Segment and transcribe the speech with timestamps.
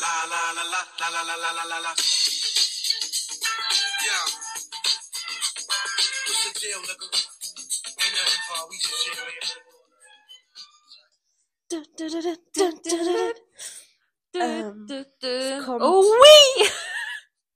[0.00, 1.92] La la la la la la la la la la la.
[4.04, 4.26] Yeah.
[6.26, 7.06] What's the deal, nigga?
[8.02, 8.64] Ain't nothing, Paul.
[8.70, 9.48] We just chill here.
[14.36, 14.86] Ähm,
[15.22, 16.68] Ähm, kommt- oh, wee!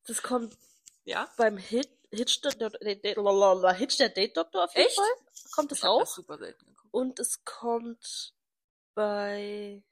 [0.06, 0.56] Das kommt
[1.04, 1.28] Ja?
[1.36, 2.40] beim Hit, Hitch
[3.98, 4.96] der Date Doktor auf jeden Echt?
[4.96, 5.06] Fall.
[5.52, 6.14] Kommt es Ich hab das auch.
[6.14, 6.88] super selten geguckt.
[6.94, 8.32] Und es kommt
[8.94, 9.82] bei,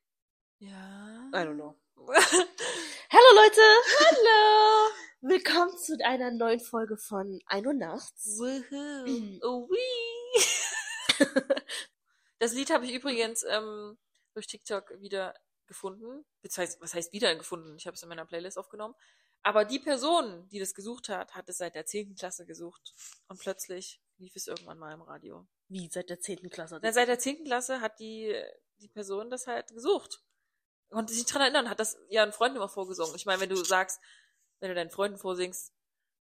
[0.58, 1.28] Ja.
[1.34, 1.76] I don't know.
[3.10, 3.60] Hallo Leute!
[3.98, 4.92] Hallo!
[5.22, 8.38] Willkommen zu einer neuen Folge von 1 Uhr nachts.
[8.38, 9.40] Woohoo.
[9.42, 10.44] Oh, wee!
[12.38, 13.98] das Lied habe ich übrigens ähm,
[14.34, 15.34] durch TikTok wieder
[15.66, 16.24] gefunden.
[16.56, 17.74] Heißt, was heißt wieder gefunden?
[17.76, 18.94] Ich habe es in meiner Playlist aufgenommen.
[19.42, 22.14] Aber die Person, die das gesucht hat, hat es seit der 10.
[22.14, 22.94] Klasse gesucht.
[23.26, 25.44] Und plötzlich lief es irgendwann mal im Radio.
[25.66, 26.50] Wie, seit der 10.
[26.50, 26.78] Klasse?
[26.80, 27.42] Na, seit der 10.
[27.42, 28.32] Klasse hat die,
[28.76, 30.22] die Person das halt gesucht.
[30.90, 33.14] Konnte sich dran erinnern, hat das ihren Freunden immer vorgesungen.
[33.16, 34.00] Ich meine, wenn du sagst,
[34.60, 35.72] wenn du deinen Freunden vorsingst,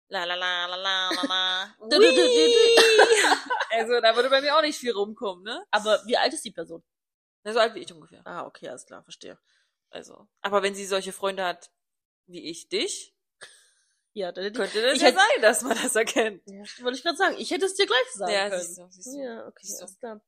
[0.08, 1.76] la la la la la la la,
[3.72, 5.66] also da würde bei mir auch nicht viel rumkommen, ne?
[5.72, 6.84] Aber wie alt ist die Person?
[7.44, 8.22] Na, so alt wie ich ungefähr.
[8.26, 9.38] Ah, okay, alles klar, verstehe.
[9.90, 10.28] Also.
[10.42, 11.70] Aber wenn sie solche Freunde hat,
[12.28, 13.14] wie ich dich,
[14.14, 16.42] Ja, dann hätte könnte das Ich ja hätte- sein, dass man das erkennt.
[16.46, 17.36] Ja, wollte ich gerade sagen.
[17.38, 18.62] Ich hätte es dir gleich sagen Ja, können.
[18.62, 19.20] siehst du, siehst du.
[19.20, 19.86] Ja, okay, Siehst du.
[19.86, 20.22] alles klar.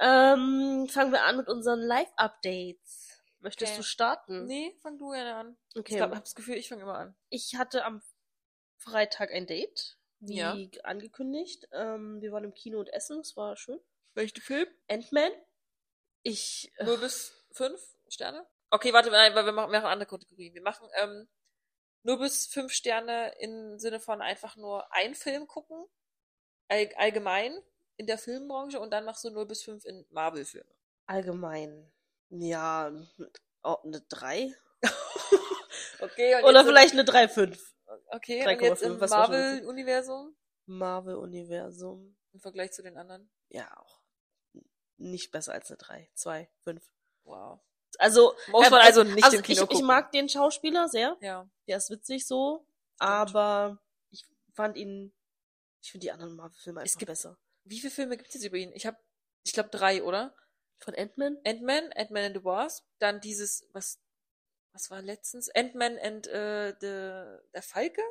[0.00, 2.99] Ähm, fangen wir an mit unseren Live-Updates.
[3.40, 3.78] Möchtest Okay.
[3.78, 4.46] du starten?
[4.46, 5.56] Nee, fang du gerne an.
[5.74, 5.92] Okay.
[5.92, 7.16] Ich glaub, hab das Gefühl, ich fange immer an.
[7.30, 8.02] Ich hatte am
[8.76, 10.56] Freitag ein Date, wie Ja.
[10.84, 11.68] angekündigt.
[11.72, 13.80] Ähm, wir waren im Kino und essen, es war schön.
[14.14, 14.68] Welchen Film?
[14.88, 15.32] Ant-Man.
[16.22, 18.46] Ich, äh, 0 bis 5 Sterne?
[18.70, 20.54] Okay, warte, nein, weil wir machen, wir machen andere Kategorien.
[20.54, 21.28] Wir machen ähm,
[22.02, 25.86] 0 bis 5 Sterne im Sinne von einfach nur einen Film gucken,
[26.68, 27.58] all, allgemein
[27.96, 30.70] in der Filmbranche und dann machst du 0 bis 5 in Marvel-Filme.
[31.06, 31.90] allgemein,
[32.30, 32.90] ja,
[33.62, 34.54] oh, eine 3.
[36.00, 37.42] Okay, und Oder vielleicht eine 3,5.
[37.42, 37.58] Im,
[38.08, 42.16] okay, und jetzt 3,5, im Marvel-Universum Marvel-Universum.
[42.32, 43.30] im Vergleich zu den anderen.
[43.48, 44.00] Ja, auch.
[44.96, 46.10] Nicht besser als eine 3.
[46.14, 46.82] 2, 5.
[47.24, 47.60] Wow.
[47.98, 51.16] Also, Muss äh, man also nicht also im Kino ich, ich mag den Schauspieler sehr.
[51.20, 51.48] Ja.
[51.66, 52.66] Der ist witzig so.
[52.98, 53.78] Aber
[54.10, 55.12] ich fand ihn.
[55.82, 57.38] Ich finde die anderen Marvel-Filme Es einfach gibt- besser.
[57.64, 58.72] Wie viele Filme gibt es jetzt über ihn?
[58.72, 58.96] Ich habe,
[59.44, 60.34] ich glaube, drei, oder?
[60.80, 61.38] Von Ant-Man?
[61.46, 63.98] Ant-Man, Ant-Man and the Wasp, dann dieses, was,
[64.72, 65.48] was war letztens?
[65.54, 68.02] Ant-Man and äh, the, der Falke?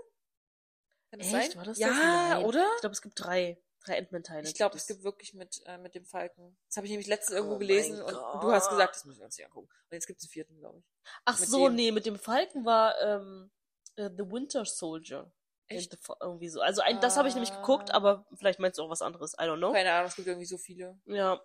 [1.10, 1.52] Kann das Echt?
[1.52, 1.58] sein?
[1.58, 2.44] War das ja, das?
[2.44, 2.70] Oder?
[2.76, 3.62] Ich glaube, es gibt drei.
[3.86, 4.46] Drei Ant-Man-Teile.
[4.48, 6.58] Ich glaube, es gibt wirklich mit, äh, mit dem Falken.
[6.68, 9.26] Das habe ich nämlich letztens irgendwo Oh gelesen und, du hast gesagt, das müssen wir
[9.26, 9.70] uns nicht angucken.
[9.70, 10.86] Und jetzt gibt es einen vierten, glaube ich.
[11.24, 11.76] Ach mit so, dem.
[11.76, 13.50] nee, mit dem Falken war ähm,
[13.96, 15.32] äh, The Winter Soldier.
[15.68, 15.98] Echt?
[16.20, 16.60] Irgendwie so.
[16.60, 17.96] Also ein, das habe ich nämlich geguckt, Ah.
[17.96, 19.34] aber vielleicht meinst du auch was anderes.
[19.36, 19.72] I don't know.
[19.72, 21.00] Keine Ahnung, es gibt irgendwie so viele.
[21.06, 21.42] Ja.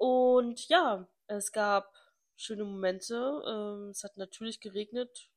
[0.00, 1.94] Und ja, es gab
[2.34, 3.42] schöne Momente.
[3.46, 5.28] Ähm, es hat natürlich geregnet.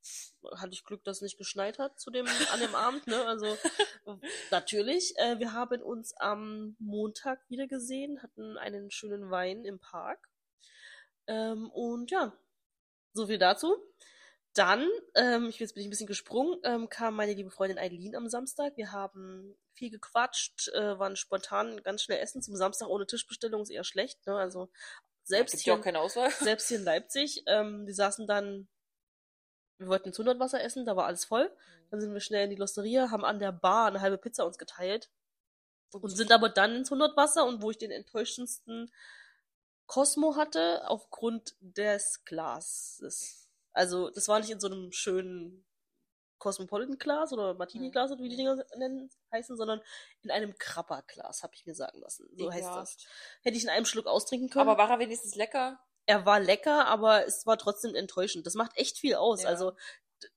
[0.55, 3.25] Hatte ich Glück, dass es nicht geschneit hat zu dem, an dem Abend, ne?
[3.25, 3.45] Also
[4.51, 5.17] natürlich.
[5.17, 10.29] Äh, wir haben uns am Montag wieder gesehen, hatten einen schönen Wein im Park.
[11.27, 12.31] Ähm, und ja,
[13.11, 13.75] so viel dazu.
[14.53, 18.15] Dann, ähm, ich, jetzt bin ich ein bisschen gesprungen, ähm, kam meine liebe Freundin Eileen
[18.15, 18.77] am Samstag.
[18.77, 22.43] Wir haben viel gequatscht, äh, waren spontan ganz schnell essen.
[22.43, 24.25] Zum Samstag ohne Tischbestellung ist eher schlecht.
[24.27, 24.35] Ne?
[24.35, 24.69] Also
[25.23, 26.29] selbst hier, auch keine Auswahl.
[26.39, 28.67] selbst hier in Leipzig, ähm, wir saßen dann,
[29.79, 31.51] wir wollten ins Hundertwasser essen, da war alles voll.
[31.89, 34.59] Dann sind wir schnell in die Losteria, haben an der Bar eine halbe Pizza uns
[34.59, 35.09] geteilt
[35.91, 38.91] und sind aber dann ins Hundertwasser und wo ich den enttäuschendsten
[39.85, 43.42] Cosmo hatte, aufgrund des Glases.
[43.73, 45.65] Also, das war nicht in so einem schönen
[46.37, 49.81] Cosmopolitan-Glas oder Martini-Glas oder wie die Dinger nennen, heißen, sondern
[50.21, 52.27] in einem Krabber-Glas, habe ich mir sagen lassen.
[52.35, 52.97] So heißt das.
[53.41, 54.69] Hätte ich in einem Schluck austrinken können.
[54.69, 55.79] Aber war er wenigstens lecker?
[56.05, 58.45] er war lecker, aber es war trotzdem enttäuschend.
[58.45, 59.43] Das macht echt viel aus.
[59.43, 59.49] Ja.
[59.49, 59.73] Also,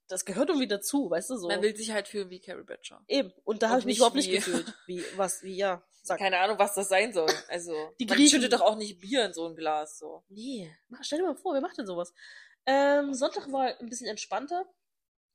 [0.08, 1.48] das gehört irgendwie dazu, weißt du, so.
[1.48, 3.00] Man will sich halt fühlen wie Carrie Bradshaw.
[3.08, 3.32] Eben.
[3.44, 4.66] Und da habe ich mich überhaupt nicht gefühlt.
[4.86, 6.18] Wie, was, wie, ja, sag.
[6.18, 7.30] Keine Ahnung, was das sein soll.
[7.48, 10.24] Also, Die man schüttet doch auch nicht Bier in so ein Glas, so.
[10.28, 12.12] Nee, mach, stell dir mal vor, wer macht denn sowas?
[12.66, 14.66] Ähm, Sonntag war ein bisschen entspannter.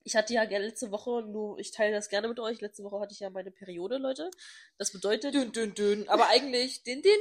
[0.04, 2.60] Ich hatte ja letzte Woche, nur ich teile das gerne mit euch.
[2.60, 4.32] Letzte Woche hatte ich ja meine Periode, Leute.
[4.80, 6.10] Das bedeutet, Dünn, dünn, dünn.
[6.10, 7.18] Aber eigentlich, din, din,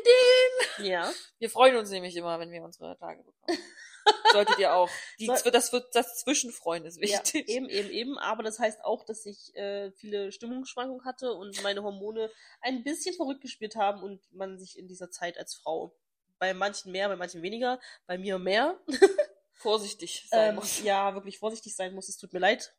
[0.79, 0.87] din.
[0.87, 3.59] ja, Wir freuen uns nämlich immer, wenn wir unsere Tage bekommen.
[4.33, 4.89] Solltet ihr auch.
[5.19, 7.49] Die, Soll- das, wird, das Zwischenfreuen ist ja, wichtig.
[7.51, 8.19] eben, eben, eben.
[8.19, 12.31] Aber das heißt auch, dass ich äh, viele Stimmungsschwankungen hatte und meine Hormone
[12.63, 15.95] ein bisschen verrückt gespielt haben und man sich in dieser Zeit als Frau
[16.39, 18.81] bei manchen mehr, bei manchen weniger, bei mir mehr,
[19.61, 20.83] Vorsichtig sein ähm, muss.
[20.83, 22.09] ja, wirklich vorsichtig sein muss.
[22.09, 22.75] Es tut mir leid.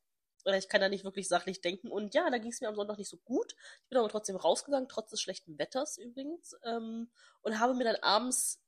[0.57, 1.91] Ich kann da nicht wirklich sachlich denken.
[1.91, 3.55] Und ja, da ging es mir am Sonntag nicht so gut.
[3.83, 6.55] Ich bin aber trotzdem rausgegangen, trotz des schlechten Wetters übrigens.
[6.63, 7.11] Ähm,
[7.41, 8.59] und habe mir dann abends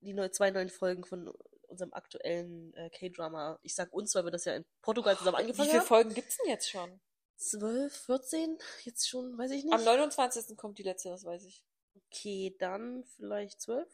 [0.00, 1.32] die neu, zwei neuen Folgen von
[1.66, 3.58] unserem aktuellen äh, K-Drama.
[3.62, 5.88] Ich sag uns, weil wir das ja in Portugal zusammen Wie angefangen viele haben.
[5.88, 7.00] Folgen gibt's denn jetzt schon?
[7.38, 8.58] 12, 14?
[8.84, 9.74] Jetzt schon, weiß ich nicht.
[9.74, 10.56] Am 29.
[10.56, 11.64] kommt die letzte, das weiß ich.
[11.96, 13.88] Okay, dann vielleicht 12.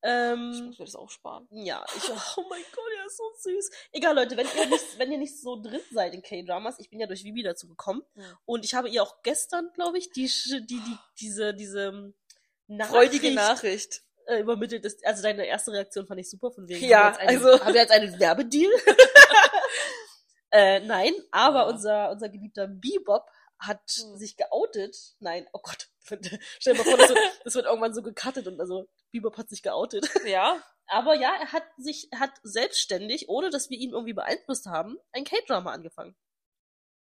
[0.00, 1.48] Ich Ähm, muss mir das auch sparen.
[1.50, 2.02] ja, ich,
[2.38, 3.70] oh mein Gott, er ist so süß.
[3.92, 7.00] Egal, Leute, wenn ihr nicht, wenn ihr nicht so drin seid in K-Dramas, ich bin
[7.00, 8.38] ja durch Vivi dazu gekommen Ja.
[8.44, 12.14] und ich habe ihr auch gestern, glaube ich, die, die, die, diese, diese ähm,
[12.88, 14.02] Freudige Nachricht Nachricht.
[14.26, 15.04] äh, übermittelt ist.
[15.04, 17.74] Also deine erste Reaktion fand ich super, von wegen, Ja, haben jetzt also- einen, haben
[17.74, 18.72] wir jetzt einen Werbedeal?
[20.50, 21.68] äh, nein, aber Ja.
[21.68, 23.26] unser, unser geliebter Bebop
[23.58, 24.16] hat Hm.
[24.16, 24.96] sich geoutet.
[25.18, 25.88] Nein, oh Gott.
[26.60, 29.48] Stell dir mal vor, das wird, das wird irgendwann so gecuttet und also Bebop hat
[29.48, 30.08] sich geoutet.
[30.26, 30.62] Ja.
[30.90, 35.24] Aber ja, er hat sich, hat selbstständig, ohne dass wir ihn irgendwie beeinflusst haben, ein
[35.24, 36.16] K-Drama angefangen.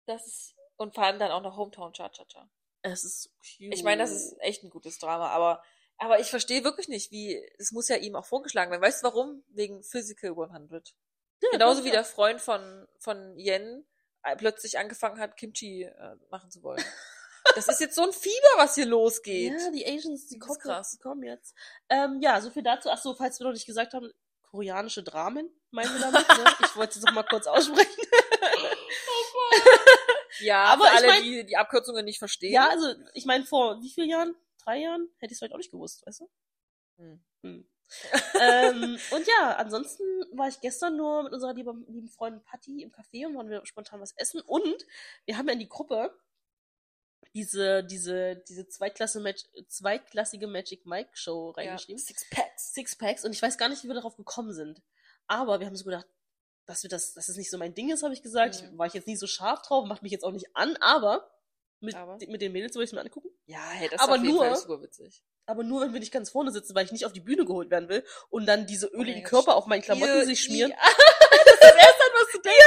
[0.05, 2.51] Das ist, und vor allem dann auch noch Hometown Cha Cha Cha.
[2.83, 3.73] Es ist so cute.
[3.73, 5.63] Ich meine, das ist echt ein gutes Drama, aber,
[5.97, 8.83] aber ich verstehe wirklich nicht, wie, es muss ja ihm auch vorgeschlagen werden.
[8.83, 9.43] Weißt du warum?
[9.49, 10.95] Wegen Physical 100.
[11.41, 13.87] Ja, Genauso wie der Freund von, von Yen
[14.23, 16.85] äh, plötzlich angefangen hat, Kimchi äh, machen zu wollen.
[17.55, 19.53] Das ist jetzt so ein Fieber, was hier losgeht.
[19.61, 20.93] Ja, die Asians, die kommen, krass.
[20.93, 21.55] die kommen jetzt.
[21.89, 22.89] Ähm, ja, so viel dazu.
[22.91, 24.11] Ach so, falls wir noch nicht gesagt haben,
[24.43, 26.45] koreanische Dramen, meinen wir damit, ne?
[26.67, 27.91] Ich wollte es noch mal kurz aussprechen.
[30.41, 32.53] Ja, Aber für ich alle, mein- die die Abkürzungen nicht verstehen.
[32.53, 34.35] Ja, also, ich meine, vor wie vielen Jahren?
[34.65, 35.09] Drei Jahren?
[35.19, 36.31] Hätte ich es vielleicht auch nicht gewusst, weißt du?
[36.99, 37.23] Hm.
[37.43, 37.69] Hm.
[38.41, 40.03] ähm, und ja, ansonsten
[40.33, 43.65] war ich gestern nur mit unserer lieben, lieben Freundin Patty im Café und wollen wir
[43.67, 44.41] spontan was essen.
[44.41, 44.87] Und
[45.27, 46.17] wir haben ja in die Gruppe
[47.35, 49.37] diese, diese, diese Zweitklasse Mag
[49.69, 51.63] zweitklassige Magic Mike Show ja.
[51.65, 51.99] reingeschrieben.
[51.99, 52.75] Six Packs.
[52.75, 54.83] Six Packs und ich weiß gar nicht, wie wir darauf gekommen sind.
[55.27, 56.07] Aber wir haben so gedacht,
[56.67, 58.63] dass wir das, dass es nicht so mein Ding ist, habe ich gesagt.
[58.63, 58.79] Mhm.
[58.79, 61.31] War ich jetzt nicht so scharf drauf, macht mich jetzt auch nicht an, aber
[61.81, 62.17] mit, Aber?
[62.29, 63.29] mit den Mädels würde ich es mir angucken.
[63.47, 65.23] Ja, hey, das Aber ist auf jeden nur- Fall super witzig.
[65.45, 67.69] Aber nur, wenn wir nicht ganz vorne sitzen, weil ich nicht auf die Bühne geholt
[67.71, 70.71] werden will und dann diese mein öligen Gott, Körper auf meinen Klamotten sich schmieren.
[70.71, 70.77] Ja.
[71.45, 72.59] das ist das Erste, was du denkst.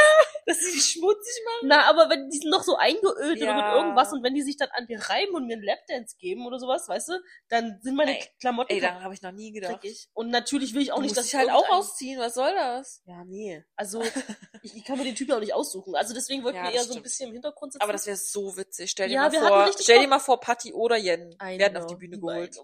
[0.48, 1.68] Dass sie dich schmutzig machen.
[1.70, 3.76] Na, aber wenn die sind noch so eingeölt oder mit Ja.
[3.78, 6.60] irgendwas und wenn die sich dann an mir reiben und mir einen Lapdance geben oder
[6.60, 7.14] sowas, weißt du,
[7.50, 9.74] dann sind meine Ey, Klamotten Ey, daran habe ich noch nie gedacht.
[9.84, 10.08] dreckig.
[10.14, 12.20] Und natürlich will ich auch du nicht, dass dich halt auch ausziehen.
[12.20, 13.02] Was soll das?
[13.06, 13.64] Ja, nee.
[13.76, 14.02] Also,
[14.62, 15.96] ich, ich kann mir den Typen auch nicht aussuchen.
[15.96, 17.04] Also deswegen wollten Ja, wir eher so ein stimmt.
[17.04, 17.82] bisschen im Hintergrund sitzen.
[17.84, 18.92] Aber das wäre so witzig.
[18.92, 21.86] Stell dir Ja, mal vor, stell dir mal vor, Patty oder Yen I werden auf
[21.86, 21.96] know.
[21.96, 22.56] die Bühne geholt.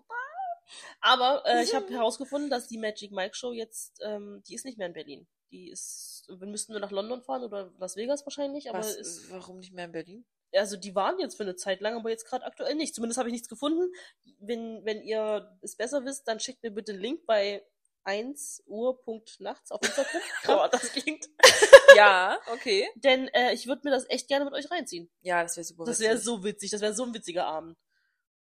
[1.01, 4.77] Aber äh, ich habe herausgefunden, dass die Magic Mike Show jetzt, ähm, die ist nicht
[4.77, 5.27] mehr in Berlin.
[5.51, 9.29] Die ist, wir müssten nur nach London fahren oder Las Vegas wahrscheinlich, aber Was, ist,
[9.31, 10.25] warum nicht mehr in Berlin?
[10.53, 12.95] also die waren jetzt für eine Zeit lang, aber jetzt gerade aktuell nicht.
[12.95, 13.91] Zumindest habe ich nichts gefunden.
[14.39, 17.65] Wenn, wenn ihr es besser wisst, dann schickt mir bitte einen Link bei
[18.03, 20.21] 1 Uhr Punkt nachts auf Instagram.
[20.47, 21.29] Oh, das klingt.
[21.95, 22.89] ja, okay.
[22.95, 25.09] Denn äh, ich würde mir das echt gerne mit euch reinziehen.
[25.21, 27.77] Ja, das wäre super Das wäre so witzig, das wäre so ein witziger Abend.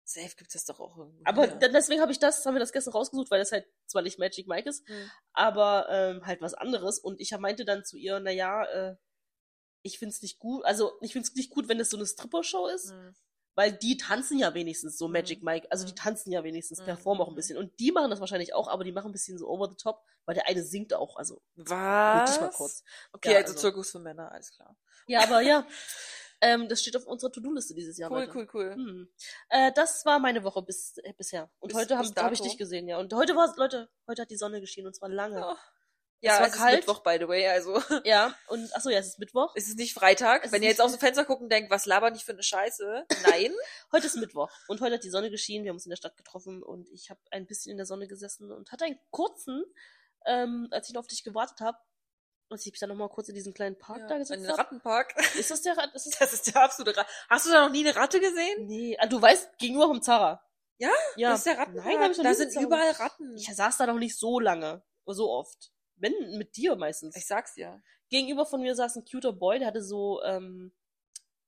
[0.05, 1.21] Safe gibt's das doch auch irgendwo.
[1.25, 1.67] Aber ja.
[1.69, 4.47] deswegen habe ich das, haben wir das gestern rausgesucht, weil das halt zwar nicht Magic
[4.47, 5.09] Mike ist, Hm.
[5.31, 6.99] aber ähm, halt was anderes.
[6.99, 8.95] Und ich meinte dann zu ihr, na ja, äh,
[9.81, 12.91] ich find's nicht gut, also ich find's nicht gut, wenn es so eine Stripper-Show ist,
[12.91, 13.15] Hm.
[13.55, 15.45] weil die tanzen ja wenigstens so Magic Mhm.
[15.45, 15.97] Mike, also die Mhm.
[15.97, 17.35] tanzen ja wenigstens, Mhm, performen auch ein mhm.
[17.37, 17.57] bisschen.
[17.57, 20.03] Und die machen das wahrscheinlich auch, aber die machen ein bisschen so over the top,
[20.25, 21.69] weil der eine singt auch, also Was?
[22.31, 22.83] wirklich mal kurz.
[23.13, 24.75] Okay, Ja, also, also- Zirkus für Männer, alles klar.
[25.07, 25.65] Ja, aber ja,
[26.43, 28.11] ähm, das steht auf unserer To-Do-Liste dieses Jahr.
[28.11, 28.31] Cool, Leute.
[28.35, 28.73] cool, cool.
[28.75, 29.09] Hm.
[29.49, 31.49] Äh, das war meine Woche bis, äh, bisher.
[31.59, 32.97] Und Bis- heute habe hab ich dich gesehen, ja.
[32.99, 35.45] Und heute war Leute, heute hat die Sonne geschienen und zwar lange.
[35.45, 35.55] Oh.
[36.25, 36.79] Es Ja, war es kalt.
[36.79, 37.73] ist Mittwoch, by the way, also
[38.05, 39.51] Ja, und achso, ja, es ist Mittwoch.
[39.55, 40.45] es ist nicht Freitag.
[40.45, 42.31] Es Wenn ihr jetzt nicht- aus dem Fenster guckt und denkt, was labern ich für
[42.31, 43.05] eine Scheiße?
[43.23, 43.51] Nein.
[43.91, 44.49] Heute ist Mittwoch.
[44.69, 45.65] Und heute hat die Sonne geschienen.
[45.65, 48.07] Wir haben uns in der Stadt getroffen und ich habe ein bisschen in der Sonne
[48.07, 49.65] gesessen und hatte einen kurzen,
[50.25, 51.77] ähm, als ich noch auf dich gewartet habe,
[52.53, 54.57] als ich mich dann nochmal kurz in diesen kleinen Park Ja, da gesetzt habe.
[54.59, 55.13] Rattenpark.
[55.37, 55.93] Ist das der Rat?
[55.93, 57.07] Ist das Das ist der absolute Rat.
[57.29, 58.65] Hast du da noch nie eine Ratte gesehen?
[58.67, 60.41] Nee, ah, du weißt, gegenüber vom Zara.
[60.77, 60.91] Ja?
[61.15, 61.29] Ja.
[61.31, 61.85] Das ist der Rattenpark.
[61.85, 63.35] Nein, hab ich noch da sind überall Ratten.
[63.37, 64.83] Ich saß da noch nicht so lange.
[65.05, 65.71] So oft.
[65.95, 67.15] Wenn, mit dir meistens.
[67.15, 67.81] Ich sag's dir.
[68.09, 70.71] gegenüber von mir saß ein cuter Boy, der hatte so, ähm,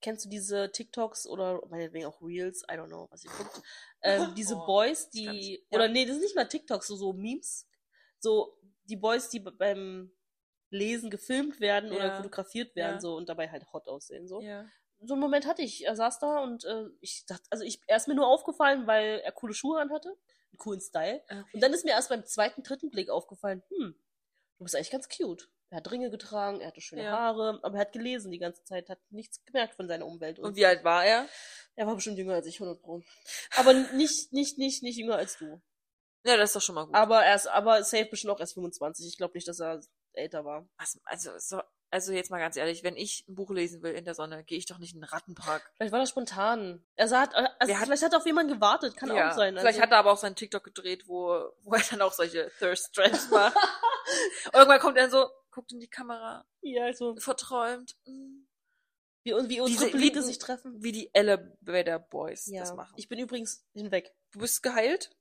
[0.01, 3.61] kennst du diese TikToks oder meinetwegen auch Reels, I don't know, was ihr guckt.
[4.01, 5.75] Ähm, diese Oh, Boys, die, ja.
[5.77, 7.67] oder nee, das ist nicht mal TikToks, so, so Memes.
[8.19, 10.11] So, die Boys, die beim
[10.75, 12.15] Lesen gefilmt werden oder Ja.
[12.17, 13.01] fotografiert werden, Ja.
[13.01, 14.41] so, und dabei halt hot aussehen, so.
[14.41, 14.65] Ja.
[15.01, 15.85] So einen Moment hatte ich.
[15.85, 19.19] Er saß da und äh, ich dachte, also ich, er ist mir nur aufgefallen, weil
[19.23, 21.21] er coole Schuhe anhatte, einen coolen Style.
[21.53, 23.95] Und dann ist mir erst beim zweiten, dritten Blick aufgefallen, hm,
[24.57, 25.49] du bist eigentlich ganz cute.
[25.69, 27.11] Er hat Ringe getragen, er hatte schöne Ja.
[27.11, 30.39] Haare, aber er hat gelesen die ganze Zeit, hat nichts gemerkt von seiner Umwelt.
[30.39, 31.27] Und wie alt war er?
[31.75, 33.01] Er war bestimmt jünger als ich, 100 Pro.
[33.57, 35.61] Aber nicht, nicht, nicht, nicht jünger als du.
[36.23, 36.95] Ja, das ist doch schon mal gut.
[36.95, 39.05] Aber er ist, aber safe bestimmt auch erst 25.
[39.07, 39.81] Ich glaube nicht, dass er
[40.17, 40.67] älter war.
[40.77, 44.03] Was, also, so, also jetzt mal ganz ehrlich, wenn ich ein Buch lesen will in
[44.05, 45.71] der Sonne, gehe ich doch nicht in den Rattenpark.
[45.75, 46.83] Vielleicht war das spontan.
[46.95, 49.53] Er sah, also hat- vielleicht hat er auf jemanden gewartet, kann ja, auch sein.
[49.53, 49.81] Vielleicht also.
[49.81, 53.29] hat er aber auch seinen TikTok gedreht, wo, wo er dann auch solche Thirst Traps
[53.29, 53.55] macht.
[54.53, 57.95] Irgendwann kommt er so, guckt in die Kamera, Ja, also, verträumt.
[58.05, 58.45] mm,
[59.23, 60.83] wie, und wie unsere Diese- wie- sich treffen.
[60.83, 62.93] Wie die Elevator Boys Ja, das machen.
[62.97, 64.13] ich bin übrigens hinweg.
[64.31, 65.15] du bist geheilt?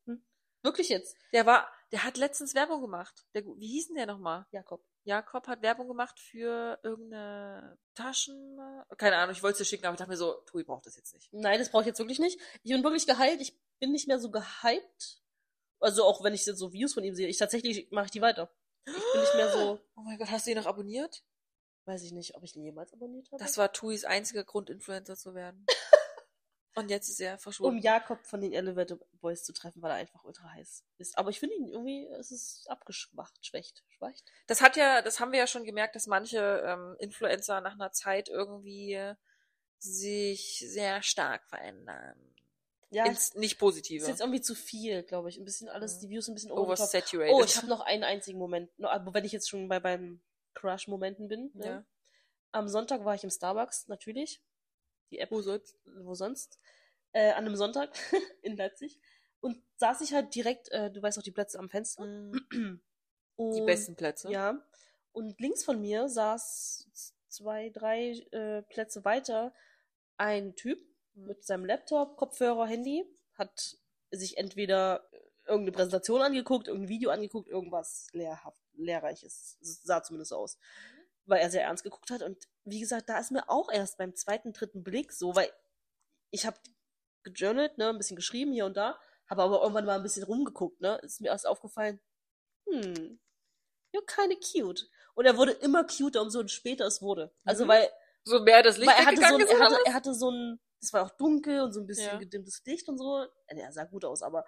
[0.64, 1.16] Wirklich jetzt?
[1.33, 3.26] Der war, der hat letztens Werbung gemacht.
[3.35, 4.47] Der, wie hieß denn der nochmal?
[4.50, 4.83] Jakob.
[5.04, 8.59] Jakob hat Werbung gemacht für irgendeine Taschen.
[8.97, 10.97] Keine Ahnung, ich wollte es dir schicken, aber ich dachte mir so, Tui braucht das
[10.97, 11.30] jetzt nicht.
[11.33, 12.40] Nein, das brauche ich jetzt wirklich nicht.
[12.62, 13.42] Ich bin wirklich geheilt.
[13.42, 15.23] Ich bin nicht mehr so gehypt.
[15.80, 17.28] Also auch wenn ich jetzt so Views von ihm sehe.
[17.28, 18.50] Ich tatsächlich mache ich die weiter.
[18.87, 21.23] Ich bin nicht mehr so, Oh mein Gott, hast du ihn noch abonniert?
[21.87, 23.42] weiß ich nicht, ob ich ihn jemals abonniert habe.
[23.42, 25.66] Das war Tuis einziger Grund, Influencer zu werden.
[26.76, 27.78] Und jetzt ist er um verschwunden.
[27.82, 31.16] Jakob von den Elevator Boys zu treffen, weil er einfach ultra heiß ist.
[31.16, 34.24] Aber ich finde ihn irgendwie, es ist abgeschwacht, schwächt, schwächt.
[34.48, 37.92] Das hat ja, das haben wir ja schon gemerkt, dass manche ähm, Influencer nach einer
[37.92, 39.14] Zeit irgendwie
[39.78, 42.34] sich sehr stark verändern.
[42.90, 44.06] Ja, Ins nicht ist Positive.
[44.06, 45.36] jetzt irgendwie zu viel, glaube ich.
[45.38, 46.00] Ein bisschen alles, Mhm.
[46.00, 46.52] die Views ein bisschen.
[46.52, 47.34] Oversaturated.
[47.34, 48.70] Oh, ich habe noch einen einzigen Moment.
[48.82, 50.20] Aber wenn ich jetzt schon bei beim
[50.54, 51.50] Crush-Momenten bin.
[51.54, 51.66] Ne?
[51.66, 51.84] Ja.
[52.52, 54.40] Am Sonntag war ich im Starbucks, natürlich.
[55.14, 55.76] Die App, Wo sonst?
[56.02, 56.59] wo sonst?
[57.12, 57.90] Äh, an einem Sonntag
[58.42, 58.99] in Leipzig.
[59.40, 62.04] Und saß ich halt direkt, äh, du weißt auch, die Plätze am Fenster.
[62.52, 62.78] Die
[63.37, 64.28] Und- besten Plätze.
[64.30, 64.61] Ja.
[65.12, 66.88] Und links von mir saß
[67.28, 69.54] zwei, drei äh, Plätze weiter
[70.16, 70.80] ein Typ
[71.14, 71.26] Mhm.
[71.28, 73.04] mit seinem Laptop, Kopfhörer, Handy,
[73.35, 73.76] hat
[74.11, 75.09] sich entweder
[75.47, 79.56] irgendeine Präsentation angeguckt, irgendein Video angeguckt, irgendwas lehrhaft, lehrreiches.
[79.61, 80.59] Es sah zumindest so aus.
[81.26, 82.22] Weil er sehr ernst geguckt hat.
[82.22, 85.50] Und wie gesagt, da ist mir auch erst beim zweiten, dritten Blick so, weil
[86.30, 86.58] ich habe
[87.24, 90.80] gejournalt, ne, ein bisschen geschrieben hier und da, habe aber irgendwann mal ein bisschen rumgeguckt,
[90.80, 92.00] ne, ist mir erst aufgefallen,
[92.68, 93.20] hm,
[93.94, 94.88] you're kinda cute.
[95.14, 97.34] Und er wurde immer cuter, umso später es wurde.
[97.44, 97.68] Also Mhm.
[97.68, 97.90] weil,
[98.24, 100.60] So mehr das Licht weil er hatte so ein, er hatte, er hatte so ein,
[100.80, 102.20] es war auch dunkel und so ein bisschen Ja.
[102.20, 103.26] gedimmtes Licht und so.
[103.48, 104.44] Er sah gut aus, aber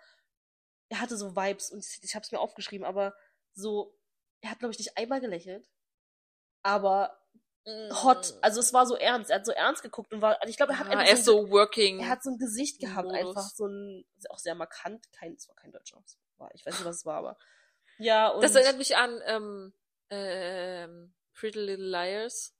[0.90, 3.16] er hatte so Vibes und ich, ich habe es mir aufgeschrieben, aber
[3.54, 3.98] so,
[4.42, 5.68] er hat glaube ich nicht einmal gelächelt,
[6.66, 7.18] aber
[7.90, 8.38] hot, Mm.
[8.42, 10.72] also es war so ernst, er hat so ernst geguckt und war, also ich glaube,
[10.74, 11.98] er hat Ah, einfach er so, so working.
[11.98, 13.26] er hat so ein Gesicht gehabt, Modus.
[13.36, 16.74] einfach so ein, auch sehr markant, kein, es war kein Deutscher, es war, ich weiß
[16.74, 17.36] nicht, was es war, aber
[17.98, 19.72] ja, und das erinnert mich an ähm,
[20.10, 22.54] ähm, Pretty Little Liars.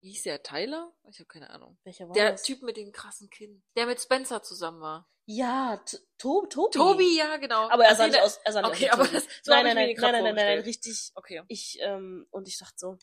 [0.00, 0.42] Wie hieß der?
[0.42, 0.92] Tyler?
[1.10, 1.78] Ich habe keine Ahnung.
[1.84, 2.42] welcher war Der das?
[2.42, 3.62] Typ mit dem krassen Kinn.
[3.76, 5.08] Der mit Spencer zusammen war.
[5.26, 5.82] Ja,
[6.18, 6.48] Tobi.
[6.72, 7.68] Tobi, ja, genau.
[7.70, 9.76] Aber er sah nicht aus, er sah nicht Okay, aus aber das, so nein, nein,
[9.76, 11.42] nein, nein, nein, nein, nein, richtig, Okay.
[11.48, 12.98] ich, ähm, und ich dachte so,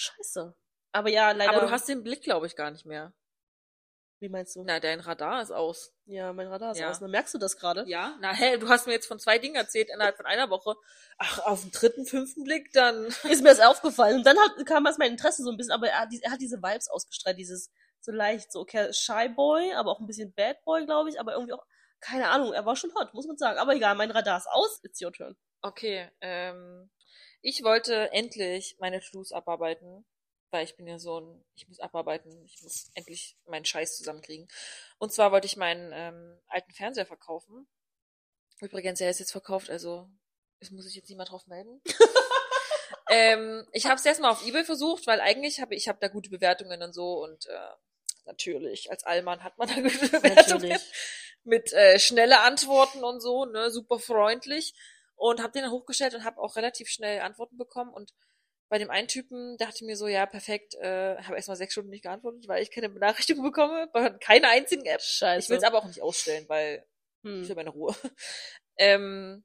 [0.00, 0.54] scheiße.
[0.92, 1.52] Aber ja, leider.
[1.52, 3.12] Aber du hast den Blick, glaube ich, gar nicht mehr.
[4.22, 4.62] wie meinst du?
[4.64, 5.94] Na, dein Radar ist aus.
[6.04, 6.90] Ja, mein Radar ist Ja.
[6.90, 7.00] aus.
[7.00, 7.08] Ne?
[7.08, 7.84] Merkst du das gerade?
[7.86, 8.18] Ja?
[8.20, 10.74] Na, hä, du hast mir jetzt von zwei Dingen erzählt innerhalb von einer Woche.
[11.16, 13.04] Ach, auf den dritten, fünften Blick dann.
[13.24, 14.16] Ist mir das aufgefallen.
[14.18, 16.58] Und dann hat, kam erst mein Interesse so ein bisschen, aber er, er hat diese
[16.58, 20.84] Vibes ausgestrahlt, dieses so leicht, so okay, Shy Boy, aber auch ein bisschen Bad Boy,
[20.84, 21.64] glaube ich, aber irgendwie auch,
[22.00, 23.58] keine Ahnung, er war schon hot, muss man sagen.
[23.58, 25.36] Aber egal, mein Radar ist aus, it's your turn.
[25.62, 26.90] Okay, ähm,
[27.42, 30.04] ich wollte endlich meine To-Dos abarbeiten,
[30.50, 34.48] weil ich bin ja so ein, ich muss abarbeiten, ich muss endlich meinen Scheiß zusammenkriegen.
[34.98, 37.68] Und zwar wollte ich meinen ähm, alten Fernseher verkaufen.
[38.60, 40.08] Übrigens, er ist jetzt verkauft, also
[40.58, 41.80] es muss sich jetzt niemand drauf melden.
[43.10, 46.30] ähm, ich habe es erstmal auf eBay versucht, weil eigentlich habe ich habe da gute
[46.30, 47.70] Bewertungen und so und äh,
[48.26, 50.82] natürlich als Allmann hat man da gute Bewertungen Natürlich.
[51.44, 54.74] mit äh, schnelle Antworten und so, ne, super freundlich
[55.20, 58.14] und habe den dann hochgestellt und habe auch relativ schnell Antworten bekommen und
[58.70, 61.90] bei dem einen Typen dachte ich mir so, ja, perfekt, äh, habe erstmal sechs Stunden
[61.90, 65.02] nicht geantwortet, weil ich keine Benachrichtigung bekomme, bei keiner einzigen App.
[65.02, 65.44] Scheiße.
[65.44, 66.86] Ich will es aber auch nicht ausstellen, weil
[67.22, 67.42] hm.
[67.42, 67.94] ich will meine Ruhe.
[68.76, 69.44] ähm,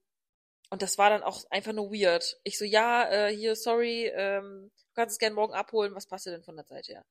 [0.69, 2.39] und das war dann auch einfach nur weird.
[2.43, 6.27] Ich so, ja, äh, hier, sorry, ähm, du kannst es gerne morgen abholen, was passt
[6.27, 7.03] dir denn von der Zeit her?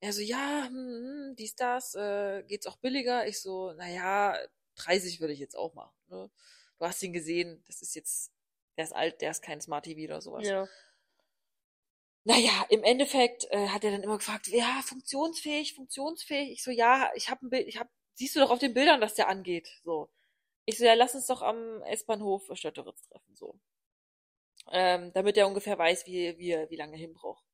[0.00, 3.26] Er so, ja, hm, hm, dies, das, äh, geht's auch billiger?
[3.26, 4.38] Ich so, naja,
[4.76, 5.94] 30 würde ich jetzt auch machen.
[6.08, 6.30] Ne?
[6.80, 8.32] Du hast ihn gesehen, das ist jetzt,
[8.78, 10.48] der ist alt, der ist kein Smart TV oder sowas.
[10.48, 10.66] Ja.
[12.24, 16.52] Naja, im Endeffekt äh, hat er dann immer gefragt, ja, funktionsfähig, funktionsfähig.
[16.52, 19.02] Ich so, ja, ich habe ein Bild, ich habe, siehst du doch auf den Bildern,
[19.02, 19.68] dass der angeht.
[19.84, 20.10] So.
[20.64, 23.60] Ich so, ja, lass uns doch am S-Bahnhof Stötteritz treffen, so.
[24.70, 27.44] Ähm, damit er ungefähr weiß, wie, wie, wie lange er hinbraucht.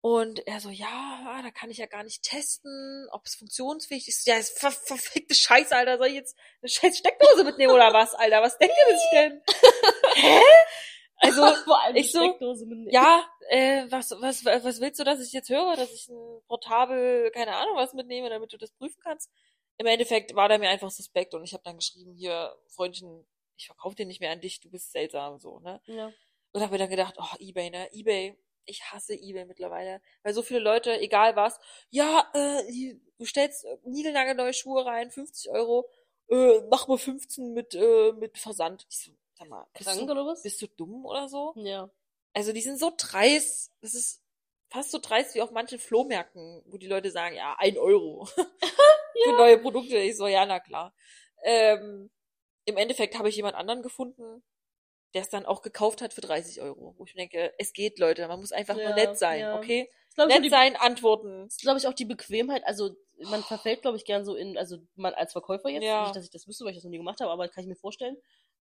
[0.00, 4.26] Und er so, ja, da kann ich ja gar nicht testen, ob es funktionsfähig ist.
[4.26, 5.98] Ja, ist ver verfickte Scheiße, Alter.
[5.98, 8.40] Soll ich jetzt eine scheiß Steckdose mitnehmen oder was, Alter?
[8.40, 9.42] Was denkt ihr sich denn?
[10.14, 10.40] Hä?
[11.16, 12.38] Also, Vor allem ich so,
[12.90, 15.74] ja, äh, was, was, was willst du, dass ich jetzt höre?
[15.74, 19.30] Dass ich ein Portabel, keine Ahnung, was mitnehme, damit du das prüfen kannst?
[19.78, 23.26] Im Endeffekt war der mir einfach suspekt und ich habe dann geschrieben, hier, Freundchen,
[23.56, 25.80] ich verkaufe den nicht mehr an dich, du bist seltsam, so, ne?
[25.86, 26.12] Ja.
[26.52, 27.88] Und habe mir dann gedacht, oh, Ebay, ne?
[27.92, 28.36] Ebay,
[28.68, 30.00] ich hasse Ebay mittlerweile.
[30.22, 31.58] Weil so viele Leute, egal was,
[31.90, 35.88] ja, äh, du stellst niegelnagelneue Schuhe rein, 50 Euro,
[36.28, 38.86] äh, mach mal 15 mit, äh, mit Versand.
[38.90, 40.42] Ich so, sag mal, bist Krank du, oder was?
[40.42, 41.54] bist du dumm oder so?
[41.56, 41.90] ja.
[42.34, 43.72] Also die sind so dreist.
[43.80, 44.22] Das ist
[44.68, 48.26] fast so dreist wie auf manchen Flohmärkten, wo die Leute sagen, ja, ein Euro
[49.24, 49.96] für neue Produkte.
[49.98, 50.94] Ich so, ja, na klar.
[51.42, 52.10] Ähm,
[52.64, 54.44] Im Endeffekt habe ich jemand anderen gefunden,
[55.14, 56.94] der es dann auch gekauft hat für 30 Euro.
[56.98, 59.56] Wo ich mir denke, es geht, Leute, man muss einfach Ja, nur nett sein, ja.
[59.56, 59.90] okay?
[60.16, 61.44] Nett die- sein, antworten.
[61.44, 62.62] das ist, glaube ich, auch die Bequemheit.
[62.66, 66.02] Also, man verfällt, glaube ich, gern so in, also man als Verkäufer jetzt, Ja.
[66.04, 67.68] nicht, dass ich das wüsste, weil ich das noch nie gemacht habe, aber kann ich
[67.68, 68.16] mir vorstellen,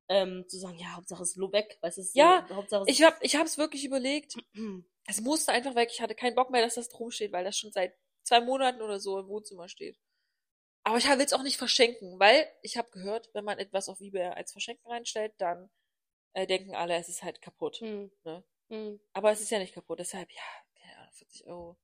[0.09, 2.89] ähm, zu sagen, ja, Hauptsache es ist low weg, weißt du, Ja, so, Hauptsache es
[2.95, 4.35] Ich habe ich hab's wirklich überlegt.
[5.09, 5.91] Es musste einfach weg.
[5.93, 8.83] Ich hatte keinen Bock mehr, dass das drum steht, weil das schon seit zwei Monaten
[8.83, 9.97] oder so im Wohnzimmer steht.
[10.83, 14.01] Aber ich will es auch nicht verschenken, weil ich habe gehört, wenn man etwas auf
[14.01, 15.71] eBay als Verschenken reinstellt, dann
[16.37, 17.77] äh, denken alle, es ist halt kaputt.
[17.79, 18.11] hm.
[18.25, 18.45] Ne?
[18.69, 19.01] Hm.
[19.15, 20.43] Aber es ist ja nicht kaputt, deshalb, ja,
[20.79, 21.77] keine Ahnung, 40 Euro.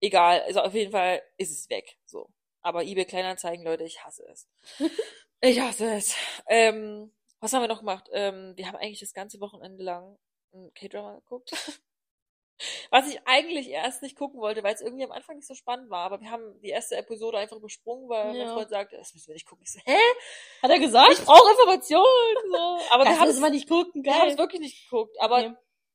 [0.00, 1.96] Egal, also auf jeden Fall ist es weg.
[2.04, 2.28] So.
[2.60, 4.46] Aber eBay Kleinanzeigen, Leute, ich hasse es.
[5.40, 6.14] ich hasse es.
[6.48, 8.08] Ähm, was haben wir noch gemacht?
[8.12, 10.18] Ähm, wir haben eigentlich das ganze Wochenende lang
[10.52, 11.52] ein K-Drama geguckt.
[12.90, 15.90] Was ich eigentlich erst nicht gucken wollte, weil es irgendwie am Anfang nicht so spannend
[15.90, 16.04] war.
[16.06, 18.54] Aber wir haben die erste Episode einfach übersprungen, weil mein Ja.
[18.54, 19.64] Freund sagte, das müssen wir nicht gucken.
[19.64, 19.96] Ich so, hä?
[20.62, 21.12] Hat er gesagt?
[21.12, 22.36] Ich brauche Informationen.
[22.50, 22.56] So.
[22.90, 24.30] Aber wir Kannst haben das mal nicht gucken, wir haben geil.
[24.32, 25.54] es wirklich nicht geguckt, aber Nee.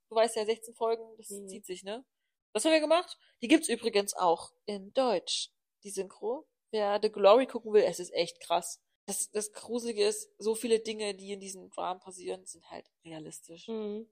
[0.10, 1.48] du weißt ja, 16 Folgen, das Mhm.
[1.50, 2.06] zieht sich, ne?
[2.54, 3.18] Was haben wir gemacht?
[3.42, 5.50] Die gibt's übrigens auch in Deutsch,
[5.84, 6.48] die Synchro.
[6.72, 8.80] Wer The Glory gucken will, es ist echt krass.
[9.06, 13.66] Das, das Gruselige ist, so viele Dinge, die in diesen Dramen passieren, sind halt realistisch.
[13.68, 14.10] Hm.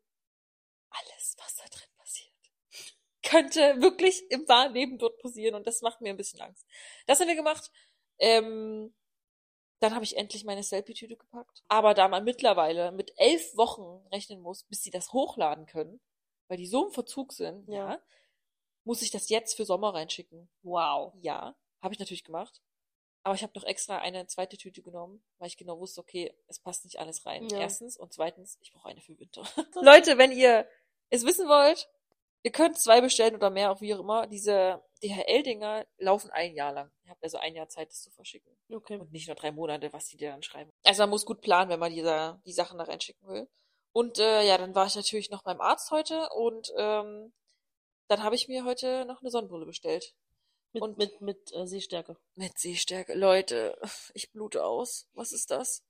[0.89, 1.87] Alles, was da drin
[3.31, 6.65] könnte wirklich im wahren Leben dort passieren und das macht mir ein bisschen Angst.
[7.07, 7.71] Das haben wir gemacht.
[8.19, 8.93] Ähm,
[9.79, 11.63] dann habe ich endlich meine Selfie-Tüte gepackt.
[11.67, 15.99] Aber da man mittlerweile mit elf Wochen rechnen muss, bis sie das hochladen können,
[16.47, 17.93] weil die so im Verzug sind, Ja.
[17.93, 18.01] ja,
[18.83, 20.49] muss ich das jetzt für Sommer reinschicken.
[20.63, 21.13] Wow.
[21.21, 22.61] Ja, habe ich natürlich gemacht.
[23.23, 26.59] Aber ich habe noch extra eine zweite Tüte genommen, weil ich genau wusste, okay, es
[26.59, 27.47] passt nicht alles rein.
[27.49, 27.59] Ja.
[27.59, 29.43] Erstens und zweitens, ich brauche eine für Winter.
[29.81, 30.67] Leute, wenn ihr
[31.09, 31.87] es wissen wollt,
[32.43, 34.27] ihr könnt zwei bestellen oder mehr, auch wie auch immer.
[34.27, 36.91] Diese DHL-Dinger laufen ein Jahr lang.
[37.03, 38.55] Ihr habt also ein Jahr Zeit, das zu verschicken.
[38.71, 38.97] Okay.
[38.97, 40.71] Und nicht nur drei Monate, was die dir dann schreiben.
[40.83, 43.47] Also man muss gut planen, wenn man diese, die Sachen da reinschicken will.
[43.93, 47.33] Und äh, ja, dann war ich natürlich noch beim Arzt heute und ähm,
[48.07, 50.13] dann habe ich mir heute noch eine Sonnenbrille bestellt.
[50.73, 52.15] Mit, Und- mit, mit äh, Sehstärke.
[52.35, 53.13] Mit Sehstärke.
[53.13, 53.77] Leute,
[54.13, 55.09] ich blute aus.
[55.13, 55.83] Was ist das?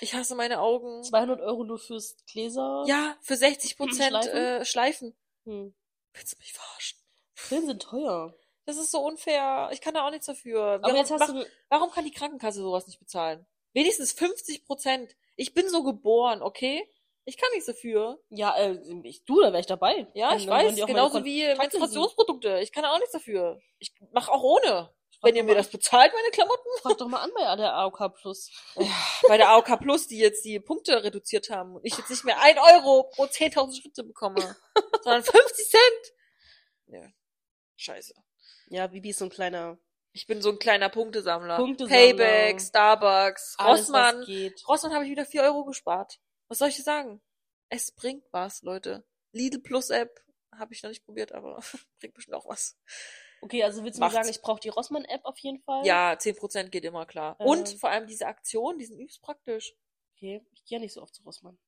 [0.00, 1.02] Ich hasse meine Augen.
[1.04, 2.84] 200 Euro nur fürs Gläser.
[2.88, 4.36] Ja, für 60 Prozent Schleifen?
[4.36, 5.16] Äh, Schleifen.
[5.44, 5.74] Hm.
[6.12, 6.98] Willst du mich verarschen?
[7.34, 8.34] Filme sind teuer.
[8.66, 9.70] Das ist so unfair.
[9.72, 10.62] Ich kann da auch nichts dafür.
[10.62, 11.44] Aber Warum, jetzt hast du.
[11.68, 13.46] warum kann die Krankenkasse sowas nicht bezahlen?
[13.72, 15.16] Wenigstens 50 Prozent.
[15.36, 16.88] Ich bin so geboren, okay?
[17.24, 18.20] Ich kann nichts dafür.
[18.28, 20.06] Ja, äh, ich, du, da wäre ich dabei.
[20.14, 20.74] Ja, ich weiß.
[20.86, 21.46] Genauso wie.
[21.54, 22.60] Menstruationsprodukte.
[22.60, 23.60] Ich kann da auch nichts dafür.
[23.78, 24.92] Ich mach auch ohne.
[25.22, 26.68] Wenn ihr mir das bezahlt, meine Klamotten.
[26.80, 28.50] Frag doch mal an bei der AOK Plus.
[29.28, 32.40] bei der AOK Plus, die jetzt die Punkte reduziert haben und ich jetzt nicht mehr
[32.40, 34.56] ein Euro pro 10.000 Schritte bekomme,
[35.02, 36.14] sondern 50 Cent.
[36.86, 37.08] Ja,
[37.76, 38.14] scheiße.
[38.68, 39.78] Ja, Bibi ist so ein kleiner
[40.12, 41.56] Ich bin so ein kleiner Punktesammler.
[41.56, 41.96] Punktesammler.
[41.96, 44.24] Payback, Starbucks, alles, Rossmann.
[44.66, 46.18] Rossmann habe ich wieder 4 Euro gespart.
[46.48, 47.20] Was soll ich dir sagen?
[47.68, 49.04] Es bringt was, Leute.
[49.32, 50.24] Lidl Plus App
[50.58, 51.62] habe ich noch nicht probiert, aber
[52.00, 52.76] bringt bestimmt auch was.
[53.42, 55.86] Okay, also willst du mir sagen, ich brauche die Rossmann-App auf jeden Fall?
[55.86, 57.36] Ja, 10% geht immer klar.
[57.40, 57.46] Ähm.
[57.46, 59.74] Und vor allem diese Aktionen, die sind übelst praktisch.
[60.16, 61.58] Okay, ich gehe ja nicht so oft zu Rossmann.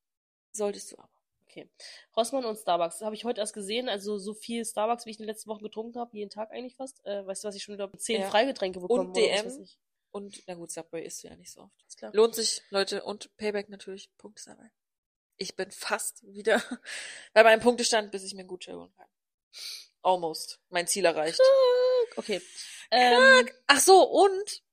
[0.51, 1.09] Solltest du aber.
[1.53, 1.69] Okay.
[2.15, 3.01] Rossmann und Starbucks.
[3.01, 3.87] Habe ich heute erst gesehen.
[3.89, 6.75] Also so viel Starbucks, wie ich in den letzten Wochen getrunken habe, jeden Tag eigentlich
[6.75, 7.03] fast.
[7.05, 8.29] Äh, weißt du, was ich schon wieder zehn Ja.
[8.29, 9.45] Freigetränke bekommen Und oder was DM.
[9.45, 9.77] weiß ich.
[10.11, 11.83] Und, na gut, Subway isst du ja nicht so oft.
[11.87, 12.11] Ist klar.
[12.13, 13.03] Lohnt sich, Leute.
[13.03, 14.09] Und Payback natürlich.
[14.17, 14.71] Punkt ist dabei.
[15.37, 16.61] Ich bin fast wieder
[17.33, 19.07] bei meinem Punktestand, bis ich mir einen Gutschein holen kann.
[20.03, 20.61] Almost.
[20.69, 21.39] Mein Ziel erreicht.
[22.15, 22.41] Okay.
[22.91, 24.63] Ähm, Ach so, und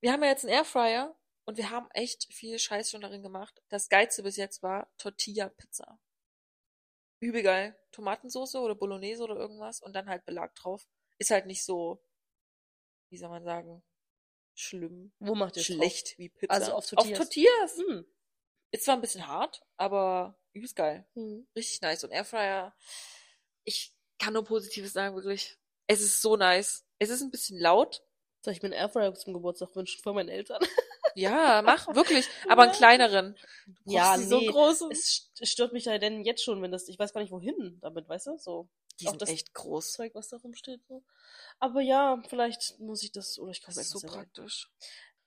[0.00, 3.60] wir haben ja jetzt einen Airfryer und wir haben echt viel Scheiß schon darin gemacht.
[3.68, 6.00] Das Geilste bis jetzt war Tortilla-Pizza.
[7.20, 7.78] Übel geil.
[7.90, 10.88] Tomatensauce oder Bolognese oder irgendwas und dann halt Belag drauf.
[11.18, 12.02] Ist halt nicht so,
[13.10, 13.82] wie soll man sagen,
[14.54, 16.52] schlimm, wo macht ihr schlecht wie Pizza.
[16.52, 17.18] Also auf Auf Tortillas.
[17.18, 17.76] Tortillas.
[17.76, 17.86] Drauf?
[17.86, 18.06] Hm.
[18.70, 21.06] Ist zwar ein bisschen hart, aber übelst geil.
[21.14, 21.46] Hm.
[21.54, 22.04] Richtig nice.
[22.04, 22.74] Und Airfryer,
[23.64, 25.56] ich kann nur Positives sagen, wirklich.
[25.88, 26.84] Es ist so nice.
[27.00, 28.02] Es ist ein bisschen laut.
[28.44, 30.60] Soll ich mir einen Airfryer zum Geburtstag wünschen von meinen Eltern?
[31.16, 32.24] Ja, mach, wirklich.
[32.48, 33.36] Aber einen kleineren.
[33.84, 34.46] Du Ja, die so nee.
[34.46, 34.92] großen.
[34.92, 37.78] es st- stört mich da denn jetzt schon, wenn das, ich weiß gar nicht wohin
[37.82, 38.38] damit, weißt du?
[38.38, 38.68] So
[39.00, 39.90] Die auch sind das echt groß.
[39.90, 40.86] Zeug, was da rumsteht.
[40.86, 41.02] So.
[41.58, 44.70] Aber ja, vielleicht muss ich das, oder ich Das kaufe ist so praktisch.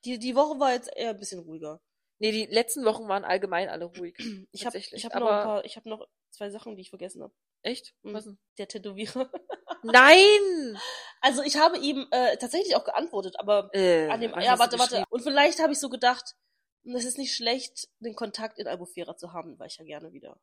[0.06, 1.82] Die, die Woche war jetzt eher ein bisschen ruhiger.
[2.20, 4.16] Nee, die letzten Wochen waren allgemein alle ruhig.
[4.54, 7.22] Ich habe ich hab noch ein paar, ich habe noch zwei Sachen, die ich vergessen
[7.22, 7.34] habe.
[7.64, 7.94] Echt?
[8.04, 8.14] Mhm.
[8.14, 8.38] Was denn?
[8.58, 9.30] Der Tätowierer.
[9.84, 10.78] Nein!
[11.22, 14.78] Also ich habe ihm äh, tatsächlich auch geantwortet, aber Äh, an dem, was ja, warte,
[14.80, 15.04] warte.
[15.10, 16.36] Und vielleicht habe ich so gedacht,
[16.86, 20.38] es ist nicht schlecht, den Kontakt in Albufera zu haben, weil ich ja gerne wieder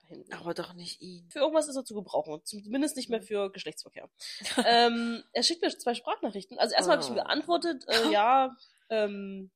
[0.00, 0.34] dahin will.
[0.34, 1.28] Aber doch nicht ihn.
[1.30, 2.40] Für irgendwas ist er zu gebrauchen.
[2.44, 3.16] Zumindest nicht Mhm.
[3.16, 4.08] mehr für Geschlechtsverkehr.
[4.66, 6.58] ähm, er schickt mir zwei Sprachnachrichten.
[6.58, 7.22] Also erstmal habe ich ihm Oh.
[7.22, 8.56] geantwortet, äh, ja,
[8.90, 9.50] ähm,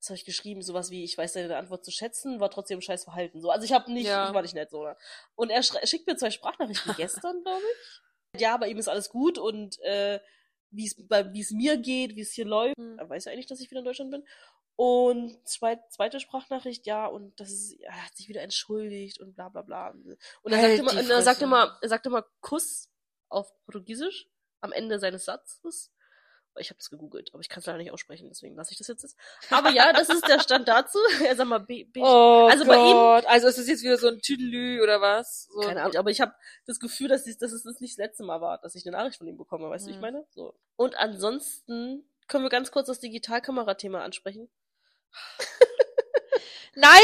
[0.00, 0.62] was habe ich geschrieben?
[0.62, 3.40] Sowas wie, ich weiß deine Antwort zu schätzen, war trotzdem scheiß Verhalten.
[3.40, 3.50] So.
[3.50, 4.28] Also ich habe nicht, Ja.
[4.28, 4.84] ich war nicht nett so.
[4.84, 4.96] Ne?
[5.34, 8.40] Und er, schickt mir zwei Sprachnachrichten gestern, glaube ich.
[8.40, 10.20] Ja, bei ihm ist alles gut und äh,
[10.70, 10.84] wie
[11.40, 12.76] es mir geht, wie es hier läuft.
[12.76, 12.98] Hm.
[12.98, 14.24] Er weiß ja eigentlich, dass ich wieder in Deutschland bin.
[14.78, 19.48] Und zweit, zweite Sprachnachricht, ja, und das ist, er hat sich wieder entschuldigt und bla
[19.48, 19.94] bla bla.
[20.42, 22.90] Und er Halt sagt immer, und er sagt immer, er sagt immer Kuss
[23.30, 24.28] auf Portugiesisch
[24.60, 25.90] am Ende seines Satzes.
[26.58, 28.88] Ich habe das gegoogelt, aber ich kann es leider nicht aussprechen, deswegen lasse ich das
[28.88, 29.16] jetzt.
[29.50, 30.98] Aber ja, das ist der Stand dazu.
[31.24, 33.26] Er sagt mal B, B Oh Also bei ihm- Gott.
[33.26, 35.48] Also ist es jetzt wieder so ein Tüdelü oder was?
[35.52, 36.34] So keine Ahnung, aber ich habe
[36.66, 38.96] das Gefühl, dass, ich, dass es das nicht das letzte Mal war, dass ich eine
[38.96, 40.26] Nachricht von ihm bekomme, weißt du, wie ich meine?
[40.34, 40.54] So.
[40.76, 44.48] Und ansonsten können wir ganz kurz das Digitalkamera-Thema ansprechen.
[46.78, 47.00] Nein,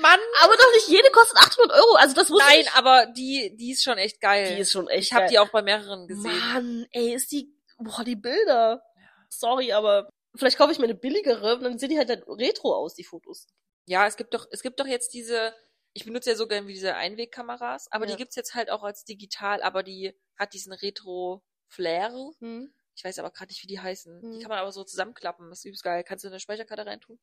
[0.00, 0.20] Mann!
[0.44, 2.70] Aber doch nicht jede kostet 800 Euro, also das wusste Nein, ich.
[2.74, 4.54] aber die, die ist schon echt geil.
[4.54, 6.38] Die ist schon echt ich habe die auch bei mehreren gesehen.
[6.52, 8.84] Mann, ey, ist die, boah, die Bilder.
[9.28, 12.74] Sorry, aber vielleicht kaufe ich mir eine billigere und dann sehen die halt, halt retro
[12.74, 13.46] aus, die Fotos.
[13.86, 15.54] Ja, es gibt doch, es gibt doch jetzt diese,
[15.94, 18.12] ich benutze ja so gerne wie diese Einwegkameras, aber Ja.
[18.12, 22.12] die gibt's jetzt halt auch als digital, aber die hat diesen Retro-Flair.
[22.40, 22.72] Hm.
[22.94, 24.20] Ich weiß aber gerade nicht, wie die heißen.
[24.20, 24.40] Die Hm.
[24.40, 25.48] kann man aber so zusammenklappen.
[25.50, 26.02] Das ist übelst geil.
[26.04, 27.18] Kannst du in eine Speicherkarte reintun?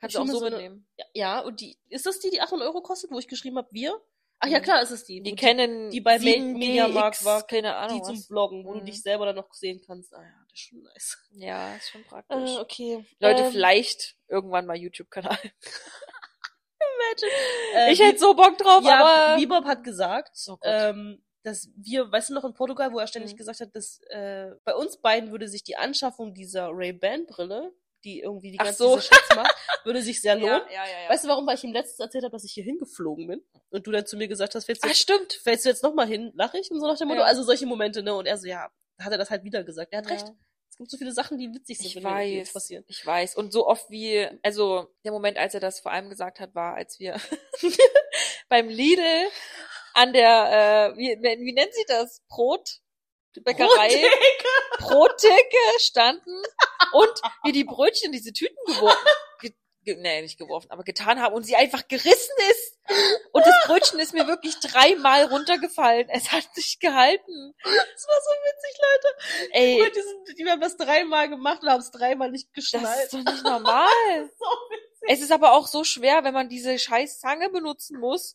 [0.00, 0.88] Kannst Ich du auch so eine- mitnehmen.
[0.96, 3.68] Ja, ja, und die, ist das die, die 800 Euro kostet, wo ich geschrieben habe,
[3.72, 4.00] wir?
[4.40, 5.20] Ach ja, klar, ist es die.
[5.22, 8.28] Die kennen die bei 7G, Mediamarkt X, war, keine die Ahnung zum was.
[8.28, 8.84] Bloggen, wo du Mhm.
[8.86, 10.14] dich selber dann noch sehen kannst.
[10.14, 11.18] Ah ja, das ist schon nice.
[11.32, 12.56] Ja, ist schon praktisch.
[12.56, 13.04] Äh, okay.
[13.18, 15.38] Leute, ähm, vielleicht irgendwann mal YouTube-Kanal.
[17.74, 19.36] äh, ich hätte so Bock drauf, ja, aber...
[19.40, 23.32] Bebop hat gesagt, Oh ähm, dass wir, weißt du noch in Portugal, wo er ständig
[23.32, 23.36] Mhm.
[23.38, 27.72] gesagt hat, dass äh, bei uns beiden würde sich die Anschaffung dieser Ray-Ban-Brille,
[28.04, 28.96] die irgendwie die Ach ganze so.
[28.96, 30.62] diese Schätze macht, würde sich sehr lohnen.
[30.70, 31.08] ja, ja, ja.
[31.10, 31.46] Weißt du, warum?
[31.46, 34.16] Weil ich ihm letztens erzählt habe, dass ich hier hingeflogen bin und du dann zu
[34.16, 35.32] mir gesagt hast, fällst du, ah, stimmt.
[35.42, 37.22] fällst du jetzt nochmal hin, lach ich und so nach dem Motto.
[37.22, 38.14] Also solche Momente, ne?
[38.14, 39.92] Und er so, ja, hat er das halt wieder gesagt.
[39.92, 40.26] Er hat recht.
[40.70, 42.84] Es gibt so viele Sachen, die witzig sind, Ich wenn die- die jetzt weiß, passieren.
[42.86, 43.34] ich weiß.
[43.34, 46.74] Und so oft wie, also der Moment, als er das vor allem gesagt hat, war,
[46.74, 47.16] als wir
[48.48, 49.26] beim Lidl
[49.94, 52.22] an der, äh, wie, wie nennt sie das?
[52.28, 52.78] Brot?
[53.44, 53.66] Bäckerei?
[53.66, 54.06] Brottheke
[55.80, 56.42] standen
[56.92, 59.06] und wir die Brötchen in diese Tüten geworfen,
[59.40, 59.52] ge,
[59.84, 62.78] ge, nee, nicht geworfen, aber getan haben und sie einfach gerissen ist.
[63.32, 66.08] Und das Brötchen ist mir wirklich dreimal runtergefallen.
[66.08, 67.54] Es hat sich gehalten.
[67.62, 69.52] Das war so witzig, Leute.
[69.52, 73.04] Ey, die, sind, die haben das dreimal gemacht und haben es dreimal nicht das geschnallt.
[73.04, 73.86] ist doch nicht normal.
[74.38, 75.08] so witzig.
[75.08, 78.34] Es ist aber auch so schwer, wenn man diese scheiß Zange benutzen muss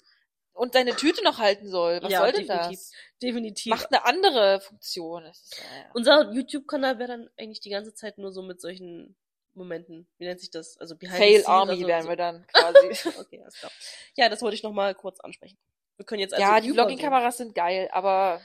[0.54, 2.02] und seine Tüte noch halten soll.
[2.02, 2.92] Was Ja, soll denn das?
[3.24, 3.70] Definitiv.
[3.70, 5.26] Macht eine andere Funktion.
[5.26, 5.92] Ist, naja.
[5.94, 9.16] Unser YouTube-Kanal wäre dann eigentlich die ganze Zeit nur so mit solchen
[9.54, 10.08] Momenten.
[10.18, 10.78] Wie nennt sich das?
[10.78, 12.10] Also behind the Fail scenes, Army also wären so.
[12.10, 13.10] wir dann quasi.
[13.20, 13.72] Okay, alles klar.
[14.16, 15.58] Ja, das wollte ich noch mal kurz ansprechen.
[15.98, 16.72] Wir können jetzt also ja, die.
[16.72, 18.42] Vlogging-Kameras sind geil, aber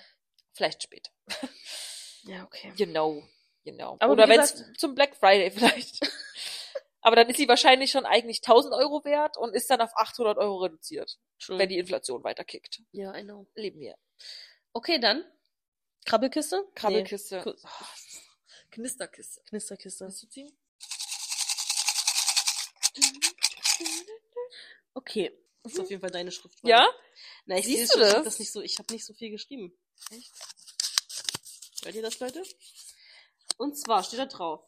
[0.53, 1.11] vielleicht später.
[2.25, 2.73] Ja, okay.
[2.77, 3.23] You know.
[3.65, 3.97] You know.
[4.01, 6.01] Aber Oder wenn es zum Black Friday vielleicht.
[7.01, 10.37] aber dann ist sie wahrscheinlich schon eigentlich 1000 Euro wert und ist dann auf 800
[10.39, 11.59] Euro reduziert, True.
[11.59, 12.83] wenn die Inflation weiter kickt.
[12.93, 13.47] Ja, I know.
[13.55, 13.97] Leben wir.
[14.79, 15.25] Okay, dann.
[16.05, 16.65] Krabbelkiste?
[16.77, 17.39] Krabbelkiste.
[17.39, 17.43] Nee.
[17.43, 17.57] Ku-
[18.71, 19.43] Knisterkiste.
[19.49, 20.05] Knisterkiste.
[20.05, 20.57] Willst du ziehen?
[24.95, 25.37] Okay.
[25.65, 26.61] Das ist auf jeden Fall deine Schrift.
[26.63, 26.87] Ja?
[27.47, 28.35] Na, ich Siehst du schon, ich hab das?
[28.35, 29.77] das nicht so, ich habe nicht so viel geschrieben.
[30.13, 30.33] Echt?
[31.83, 32.45] Hört ihr das, Leute?
[33.57, 34.65] Und zwar steht da drauf.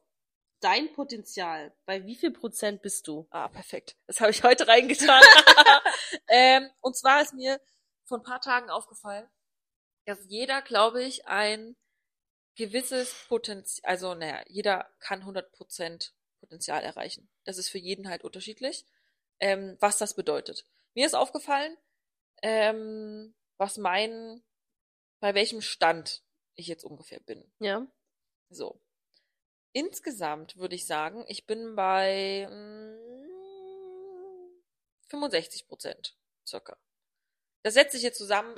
[0.59, 1.73] Dein Potenzial.
[1.87, 3.29] Bei wie viel Prozent bist du?
[3.31, 3.97] Ah, perfekt.
[4.09, 5.23] Das habe ich heute reingetan.
[6.27, 7.61] ähm, und zwar ist mir
[8.03, 9.31] vor ein paar Tagen aufgefallen,
[10.05, 11.77] dass jeder, glaube ich, ein
[12.57, 17.29] gewisses Potenzial, also naja, jeder kann 100% Potenzial erreichen.
[17.45, 18.85] Das ist für jeden halt unterschiedlich,
[19.39, 20.67] ähm, was das bedeutet.
[20.95, 21.77] Mir ist aufgefallen,
[22.43, 24.43] ähm, was mein,
[25.21, 26.23] bei welchem Stand
[26.55, 27.51] ich jetzt ungefähr bin.
[27.59, 27.87] Ja.
[28.49, 28.81] So.
[29.73, 33.11] Insgesamt würde ich sagen, ich bin bei mm,
[35.09, 36.77] 65 Prozent circa.
[37.63, 38.55] Das setzt sich jetzt zusammen.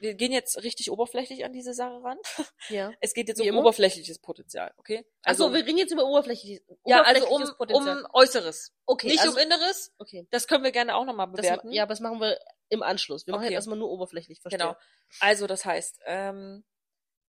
[0.00, 2.18] Wir gehen jetzt richtig oberflächlich an diese Sache ran.
[2.68, 2.90] Ja.
[3.00, 3.60] Es geht jetzt Wie um immer?
[3.60, 5.04] oberflächliches Potenzial, okay?
[5.22, 7.98] Also, wir reden jetzt über oberflächliches, ja, also um, oberflächliches Potenzial.
[8.04, 8.72] um Äußeres.
[8.86, 9.92] okay, Nicht also, um Inneres.
[9.98, 10.26] okay.
[10.30, 11.68] Das können wir gerne auch nochmal Das, bewerten.
[11.68, 12.38] ma- ja, aber das machen wir
[12.70, 13.26] im Anschluss.
[13.26, 13.52] Wir machen Okay.
[13.52, 14.58] jetzt erstmal nur oberflächlich, verstehe.
[14.58, 14.76] Genau.
[15.20, 16.64] Also das heißt, ähm,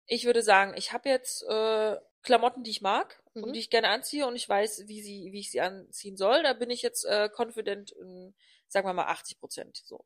[0.07, 3.45] ich würde sagen, ich habe jetzt äh, Klamotten, die ich mag Mhm.
[3.45, 6.43] und die ich gerne anziehe und ich weiß, wie sie, wie ich sie anziehen soll.
[6.43, 8.35] Da bin ich jetzt äh, confident in,
[8.67, 9.81] sagen wir mal, 80 Prozent.
[9.85, 10.05] So.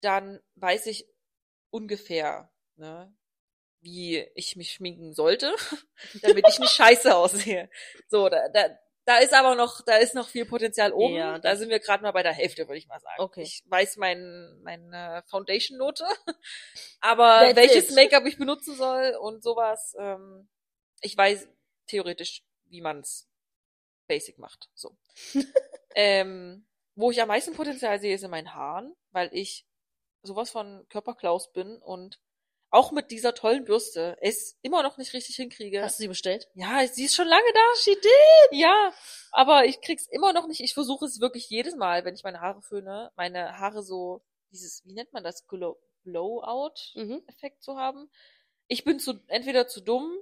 [0.00, 1.06] Dann weiß ich
[1.70, 3.14] ungefähr, ne,
[3.80, 5.54] wie ich mich schminken sollte,
[6.22, 7.70] damit ich nicht scheiße aussehe.
[8.08, 8.68] So, da, da,
[9.04, 11.14] Da ist aber noch, da ist noch viel Potenzial oben.
[11.14, 13.22] Ja, da sind wir gerade mal bei der Hälfte, würde ich mal sagen.
[13.22, 13.40] Okay.
[13.40, 16.04] Ich weiß mein, meine Foundation-Note,
[17.00, 17.94] aber That's welches.
[17.94, 20.48] Make-up ich benutzen soll und sowas, ähm,
[21.00, 21.48] ich weiß
[21.86, 23.30] theoretisch, wie man's
[24.08, 24.68] basic macht.
[24.74, 24.96] So.
[25.94, 29.67] ähm, wo ich am meisten Potenzial sehe, ist in meinen Haaren, weil ich
[30.22, 32.18] sowas von Körperklaus bin und
[32.70, 35.82] auch mit dieser tollen Bürste es immer noch nicht richtig hinkriege.
[35.82, 36.48] Hast du sie bestellt?
[36.54, 37.60] Ja, sie ist schon lange da.
[37.80, 38.58] She did!
[38.60, 38.92] Ja,
[39.32, 40.60] aber ich krieg's immer noch nicht.
[40.60, 44.84] Ich versuche es wirklich jedes Mal, wenn ich meine Haare föhne, meine Haare so, dieses,
[44.84, 47.62] wie nennt man das, Glow- Blowout-Effekt Mhm.
[47.62, 48.10] zu haben.
[48.66, 50.14] Ich bin zu, entweder zu dumm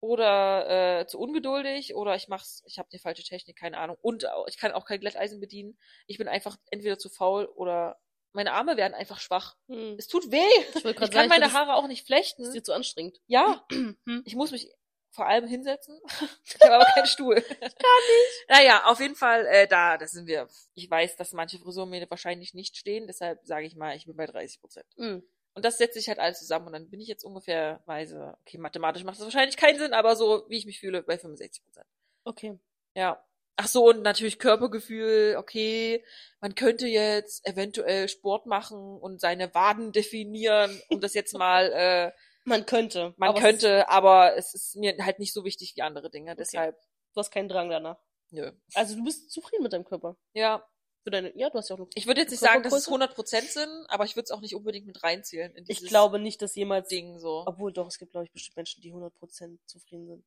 [0.00, 3.96] oder äh, zu ungeduldig oder ich mach's, ich habe die falsche Technik, keine Ahnung.
[4.00, 5.78] Und ich kann auch kein Glätteisen bedienen.
[6.06, 7.98] Ich bin einfach entweder zu faul oder
[8.32, 9.56] meine Arme werden einfach schwach.
[9.68, 9.96] Hm.
[9.98, 10.42] Es tut weh.
[10.74, 12.42] Ich Ich kann sagen, meine Haare auch nicht flechten.
[12.42, 13.20] ist dir zu anstrengend.
[13.26, 14.22] Ja, Hm.
[14.24, 14.70] ich muss mich
[15.10, 16.00] vor allem hinsetzen.
[16.44, 17.34] Ich habe aber keinen Stuhl.
[17.34, 18.48] Gar nicht.
[18.48, 20.48] Naja, auf jeden Fall, äh, da, da sind wir.
[20.74, 24.16] Ich weiß, dass manche Frisuren mir wahrscheinlich nicht stehen, deshalb sage ich mal, ich bin
[24.16, 24.86] bei 30 Prozent.
[24.96, 25.22] Hm.
[25.54, 28.58] Und das setze ich halt alles zusammen und dann bin ich jetzt ungefähr weise, okay,
[28.58, 31.86] mathematisch macht das wahrscheinlich keinen Sinn, aber so, wie ich mich fühle, bei 65 Prozent.
[32.24, 32.58] Okay.
[32.94, 33.24] Ja.
[33.60, 36.04] Ach so, und natürlich Körpergefühl, okay,
[36.40, 42.12] man könnte jetzt eventuell Sport machen und seine Waden definieren, um das jetzt mal, äh,
[42.44, 43.14] Man könnte.
[43.16, 46.36] man aber es- könnte, aber es ist mir halt nicht so wichtig wie andere Dinge,
[46.36, 46.76] deshalb,
[47.14, 47.98] Du hast keinen Drang danach.
[48.30, 48.52] nö.
[48.74, 50.16] Also du bist zufrieden mit deinem Körper.
[50.34, 50.64] Ja,
[51.02, 52.84] Für deine, ja, du hast ja auch eine ich würde jetzt nicht sagen, dass es
[52.86, 53.40] Körpergröße.
[53.40, 56.54] 100% sind, aber ich würde es auch nicht unbedingt mit reinzählen Ich glaube nicht, dass
[56.54, 57.42] jemals Ding so.
[57.46, 60.24] Obwohl doch, es gibt, glaube ich, bestimmt Menschen, die 100% zufrieden sind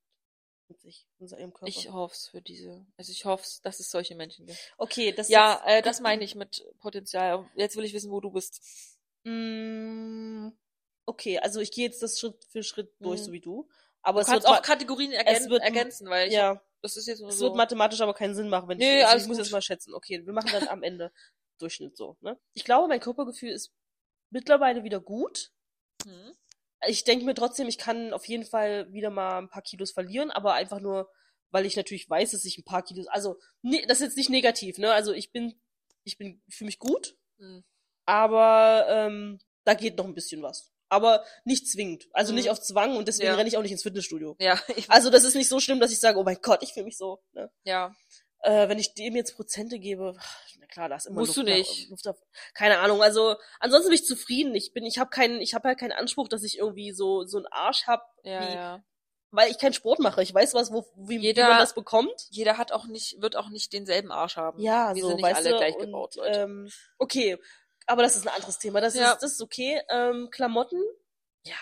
[0.80, 1.68] sich, mit ihrem Körper.
[1.68, 4.58] Ich hoffe es für diese, also ich hoffe dass es solche Menschen gibt.
[4.78, 7.50] okay, das Ja, äh, das meine ich mit Potenzial.
[7.56, 8.62] Jetzt will ich wissen, wo du bist.
[9.24, 10.50] Mm,
[11.06, 13.26] okay, also ich gehe jetzt das Schritt für Schritt durch, Mhm.
[13.26, 13.70] so wie du.
[14.02, 17.06] Aber Du es kannst wird auch Kategorien ergän wird- ergänzen, weil ich, ja, das ist
[17.08, 17.46] jetzt nur es so.
[17.46, 19.94] wird mathematisch aber keinen Sinn machen, wenn Nee, ich, also ich muss jetzt mal schätzen.
[19.94, 21.12] Okay, wir machen dann am Ende
[21.60, 22.40] Durchschnitt so, ne?
[22.54, 23.72] Ich glaube, mein Körpergefühl ist
[24.32, 25.52] mittlerweile wieder gut.
[26.04, 26.36] Hm.
[26.88, 30.32] Ich denke mir trotzdem, ich kann auf jeden Fall wieder mal ein paar Kilos verlieren,
[30.32, 31.10] aber einfach nur,
[31.52, 34.30] weil ich natürlich weiß, dass ich ein paar Kilos, also nee, das ist jetzt nicht
[34.30, 34.91] negativ, ne?
[34.94, 35.60] Also ich bin,
[36.04, 37.63] ich bin, fühle mich gut, Hm.
[38.06, 40.72] aber ähm, da geht noch ein bisschen was.
[40.89, 42.10] Aber nicht zwingend.
[42.12, 42.39] Also Mhm.
[42.39, 43.36] nicht auf Zwang und deswegen Ja.
[43.36, 44.36] renne ich auch nicht ins Fitnessstudio.
[44.39, 46.74] Ja, ich, Also das ist nicht so schlimm, dass ich sage, oh mein Gott, ich
[46.74, 47.22] fühle mich so.
[47.34, 47.50] Ne?
[47.63, 47.96] ja.
[48.44, 50.16] Äh, wenn ich dem jetzt Prozente gebe,
[50.60, 51.90] na klar, da ist immer Musst Luft du nicht.
[51.90, 52.18] Luft auf,
[52.56, 53.04] keine Ahnung.
[53.04, 54.56] Also ansonsten bin ich zufrieden.
[54.56, 57.38] Ich bin, ich habe keinen, ich habe halt keinen Anspruch, dass ich irgendwie so so
[57.38, 58.84] einen Arsch hab, Ja, wie, ja.
[59.30, 60.24] weil ich keinen Sport mache.
[60.24, 62.28] Ich weiß was, wo, wie, Jeder- wie man das bekommt.
[62.32, 64.60] Jeder hat auch nicht, wird auch nicht denselben Arsch haben.
[64.60, 66.40] Ja, Wir so, sind nicht alle du, gleich gebaut, Leute.
[66.40, 67.38] Ähm, okay,
[67.86, 68.82] aber das ist ein anderes Thema.
[68.82, 69.12] Das Ja.
[69.12, 69.82] ist, das ist okay.
[69.90, 70.82] Ähm, Klamotten,
[71.46, 71.56] ja,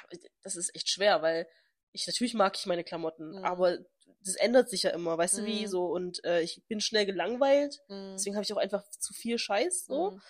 [0.44, 1.46] das ist echt schwer, weil
[1.92, 3.44] ich natürlich mag ich meine Klamotten, Mhm.
[3.46, 3.80] aber
[4.24, 5.68] das ändert sich ja immer, weißt du wie Mhm.
[5.68, 8.14] so und äh, ich bin schnell gelangweilt, Hm.
[8.16, 10.12] deswegen habe ich auch einfach zu viel Scheiß so.
[10.12, 10.22] Hm.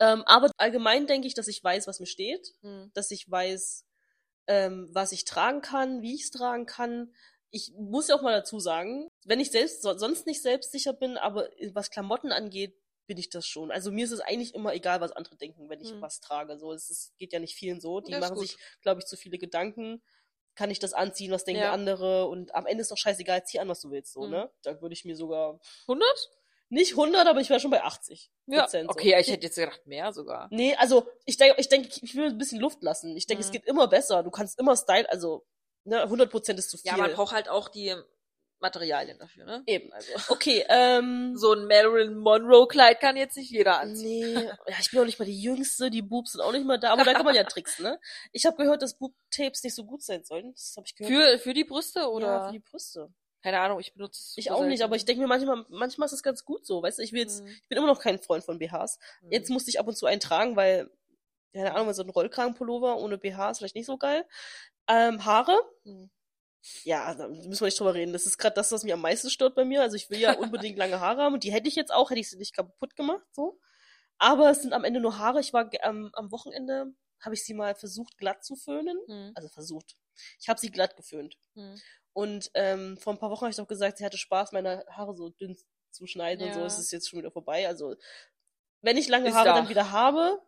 [0.00, 2.90] Ähm, aber allgemein denke ich, dass ich weiß, was mir steht, Hm.
[2.94, 3.84] dass ich weiß,
[4.46, 7.14] ähm, was ich tragen kann, wie ich es tragen kann.
[7.50, 11.16] Ich muss ja auch mal dazu sagen, wenn ich selbst so, sonst nicht selbstsicher bin,
[11.16, 12.76] aber was Klamotten angeht,
[13.06, 13.70] bin ich das schon.
[13.70, 16.02] Also mir ist es eigentlich immer egal, was andere denken, wenn ich Hm.
[16.02, 16.58] was trage.
[16.58, 18.00] So, es ist, geht ja nicht vielen so.
[18.00, 20.02] Die ist machen sich, glaube ich, zu viele Gedanken.
[20.58, 21.30] Kann ich das anziehen?
[21.30, 21.70] Was denken Ja.
[21.72, 22.26] andere?
[22.26, 24.12] Und am Ende ist doch scheißegal, zieh an, was du willst.
[24.12, 24.30] So, Hm.
[24.30, 24.50] ne?
[24.62, 26.04] Da würde ich mir sogar 100?
[26.68, 28.62] nicht 100, aber ich wäre schon bei 80 Ja.
[28.62, 28.90] Prozent.
[28.90, 29.16] Okay, so.
[29.18, 30.48] ich hätte jetzt gedacht mehr sogar.
[30.50, 33.16] Nee, also ich denke, ich denke, ich will ein bisschen Luft lassen.
[33.16, 33.52] Ich denke, es Mhm.
[33.52, 34.24] geht immer besser.
[34.24, 35.46] Du kannst immer Style, also
[35.84, 36.90] ne, 100% ist zu viel.
[36.90, 37.94] Ja, man braucht halt auch die
[38.60, 39.62] Materialien dafür, ne?
[39.66, 39.92] eben.
[39.92, 40.12] Also.
[40.28, 44.34] Okay, ähm So ein Marilyn Monroe Kleid kann jetzt nicht jeder anziehen.
[44.34, 46.78] nee, ja, ich bin auch nicht mal die Jüngste, die Boobs sind auch nicht mal
[46.78, 48.00] da, aber da kann man ja tricksen, ne?
[48.32, 50.52] Ich habe gehört, dass Boob-Tapes nicht so gut sein sollen.
[50.52, 51.12] Das habe ich gehört.
[51.32, 52.26] Für, für die Brüste oder?
[52.26, 53.12] ja, für die Brüste.
[53.40, 56.12] Keine Ahnung, ich benutze es Ich auch nicht, aber ich denke mir manchmal, manchmal ist
[56.12, 58.18] es ganz gut so, weißt du, ich will jetzt, Hm, ich bin immer noch kein
[58.18, 58.98] Freund von BHs.
[59.20, 59.30] hm.
[59.30, 60.90] Jetzt musste ich ab und zu einen tragen, weil,
[61.54, 64.26] keine Ahnung, so ein Rollkragenpullover ohne BH ist vielleicht nicht so geil.
[64.88, 66.10] Ähm, Haare, Hm.
[66.84, 68.12] Ja, da müssen wir nicht drüber reden.
[68.12, 69.82] Das ist gerade das, was mich am meisten stört bei mir.
[69.82, 72.20] Also ich will ja unbedingt lange Haare haben und die hätte ich jetzt auch, hätte
[72.20, 73.58] ich sie nicht kaputt gemacht, so.
[74.18, 75.40] Aber es sind am Ende nur Haare.
[75.40, 78.98] Ich war ähm, am Wochenende, habe ich sie mal versucht glatt zu föhnen.
[79.06, 79.32] Hm.
[79.34, 79.96] Also versucht.
[80.40, 81.36] Ich habe sie glatt geföhnt.
[81.54, 81.76] Hm.
[82.12, 85.14] Und ähm, vor ein paar Wochen habe ich doch gesagt, sie hatte Spaß, meine Haare
[85.14, 85.56] so dünn
[85.90, 86.60] zu schneiden und so.
[86.60, 86.66] Ja.
[86.66, 87.68] Es ist jetzt schon wieder vorbei.
[87.68, 87.94] Also
[88.80, 89.54] wenn ich lange Ist Haare da.
[89.54, 90.40] dann wieder habe,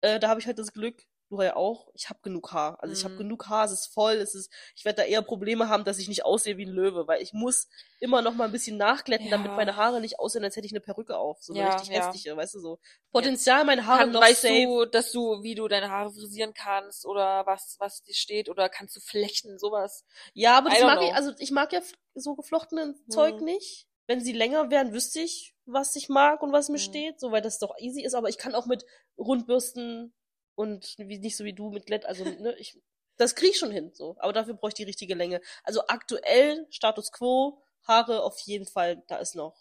[0.00, 2.78] äh, da habe ich halt das Glück, du ja auch, ich habe genug Haar.
[2.82, 3.18] Also ich habe Mhm.
[3.18, 6.08] genug Haar, es ist voll, es ist, ich werde da eher Probleme haben, dass ich
[6.08, 9.52] nicht aussehe wie ein Löwe, weil ich muss immer noch mal ein bisschen nachglätten, damit
[9.52, 9.56] Ja.
[9.56, 11.42] meine Haare nicht aussehen, als hätte ich eine Perücke auf.
[11.42, 11.92] So eine Ja, richtig ja.
[11.92, 12.78] hässliche, weißt du so.
[13.12, 14.50] Potenzial, meine Haare Kann, noch weißt safe.
[14.50, 18.68] du, dass du, wie du deine Haare frisieren kannst oder was, was dir steht oder
[18.68, 20.04] kannst du flechten, sowas?
[20.34, 21.08] Ja, aber I das mag know.
[21.08, 21.80] ich, also ich mag ja
[22.14, 23.44] so geflochtenen Zeug Hm.
[23.46, 23.86] nicht.
[24.06, 26.80] wenn sie länger wären, wüsste ich, was ich mag und was mir Mhm.
[26.80, 28.14] steht, so weil das doch easy ist.
[28.14, 28.84] Aber ich kann auch mit
[29.16, 30.12] Rundbürsten
[30.54, 32.78] und wie nicht so wie du mit Glätt, also ne, ich
[33.16, 34.16] das krieg ich schon hin, so.
[34.18, 35.40] Aber dafür brauche ich die richtige Länge.
[35.62, 39.56] Also aktuell Status Quo Haare auf jeden Fall, da ist noch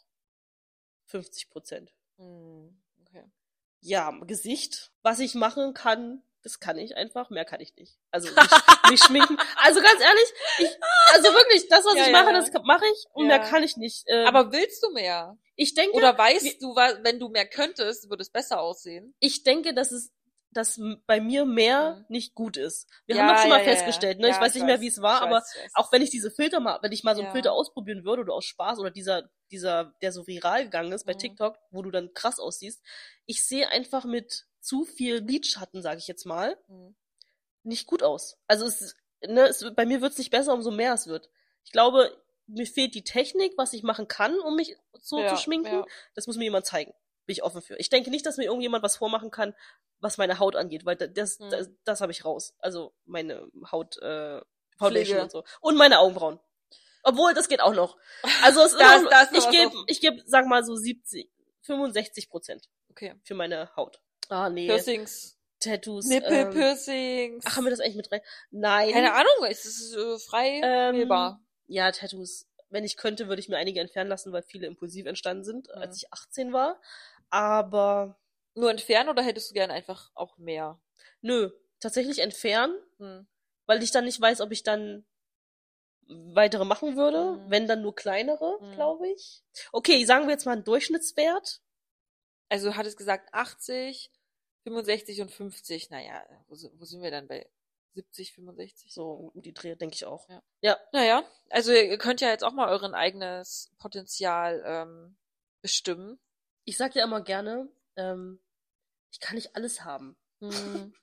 [1.06, 1.94] 50 Prozent.
[2.18, 3.26] Hm, okay.
[3.82, 7.98] Ja, Gesicht, was ich machen kann, das kann ich einfach, mehr kann ich nicht.
[8.12, 8.52] Also mich,
[8.90, 9.38] mich schminken.
[9.58, 10.70] Also ganz ehrlich, ich,
[11.14, 12.34] also wirklich, das, was Ja, ich mache, ja.
[12.34, 13.38] das mache ich und Ja.
[13.38, 14.04] mehr kann ich nicht.
[14.08, 15.38] Ähm, Aber willst du mehr?
[15.56, 19.14] ich denke, Oder weißt du, wa- wenn du mehr könntest, würde es besser aussehen?
[19.20, 20.12] ich denke, dass es
[20.54, 22.06] dass bei mir mehr Mhm.
[22.08, 22.88] nicht gut ist.
[23.06, 24.30] Wir Ja, haben doch schon mal ja, festgestellt, ne?
[24.30, 26.32] Ja, ich weiß ich nicht mehr, wie es war, aber weiß, auch wenn ich diese
[26.32, 27.30] Filter mal, wenn ich mal so einen.
[27.32, 31.14] Filter ausprobieren würde oder aus Spaß oder dieser, dieser, der so viral gegangen ist bei
[31.14, 31.16] Mhm.
[31.16, 32.84] TikTok, wo du dann krass aussiehst,
[33.26, 36.94] ich sehe einfach mit zu viel Lidschatten, sage ich jetzt mal, Hm.
[37.64, 38.38] nicht gut aus.
[38.48, 41.30] Also es, ne, es, bei mir wird's nicht besser, umso mehr es wird.
[41.64, 45.86] Ich glaube, mir fehlt die Technik, was ich machen kann, um mich so zu schminken.
[46.14, 46.94] Das muss mir jemand zeigen.
[47.26, 47.78] Bin ich offen für.
[47.80, 49.56] Ich denke nicht, dass mir irgendjemand was vormachen kann,
[50.00, 51.50] was meine Haut angeht, weil da- das, Hm.
[51.50, 52.54] das, das habe ich raus.
[52.60, 54.42] Also meine Haut, äh,
[54.78, 55.22] Foundation Pflege.
[55.24, 55.44] und so.
[55.62, 56.40] Und meine Augenbrauen.
[57.04, 57.98] Obwohl, das geht auch noch.
[58.44, 61.30] Also es Da ist- da ist ich gebe, ich gebe, sag mal so 70,
[61.62, 63.16] 65 Prozent Okay.
[63.24, 64.00] für meine Haut.
[64.30, 64.68] Ah, nee.
[64.68, 65.38] Piercings.
[65.60, 66.06] Tattoos.
[66.10, 67.46] ähm, Nippelpiercings.
[67.48, 68.22] ach, haben wir das eigentlich mit rein?
[68.52, 68.92] Nein.
[68.92, 71.42] Keine Ahnung, es ist äh, frei Ähm, wählbar.
[71.68, 72.48] Ja, Tattoos.
[72.70, 75.82] Wenn ich könnte, würde ich mir einige entfernen lassen, weil viele impulsiv entstanden sind, Mhm.
[75.82, 76.82] als ich 18 war.
[77.34, 78.20] Aber
[78.54, 80.80] Nur entfernen oder hättest du gerne einfach auch mehr?
[81.22, 83.28] nö, tatsächlich entfernen, Hm.
[83.66, 85.04] weil ich dann nicht weiß, ob ich dann
[86.08, 87.38] weitere machen würde.
[87.40, 87.50] Mhm.
[87.50, 88.74] Wenn dann nur kleinere, Mhm.
[88.76, 89.42] glaube ich.
[89.72, 91.62] Okay, sagen wir jetzt mal einen Durchschnittswert.
[92.50, 94.12] Also du hattest gesagt 80,
[94.64, 95.90] 65 und 50.
[95.90, 97.50] Naja, wo, wo sind wir dann bei
[97.96, 98.94] 70, 65?
[98.94, 100.28] So um die Dreh, denke ich auch.
[100.62, 100.78] Ja.
[100.92, 105.18] Naja, also ihr könnt ja jetzt auch mal euren eigenes Potenzial ähm,
[105.62, 106.20] bestimmen.
[106.66, 108.40] Ich sag ja immer gerne, ähm,
[109.12, 110.16] ich kann nicht alles haben.
[110.42, 110.94] Hm.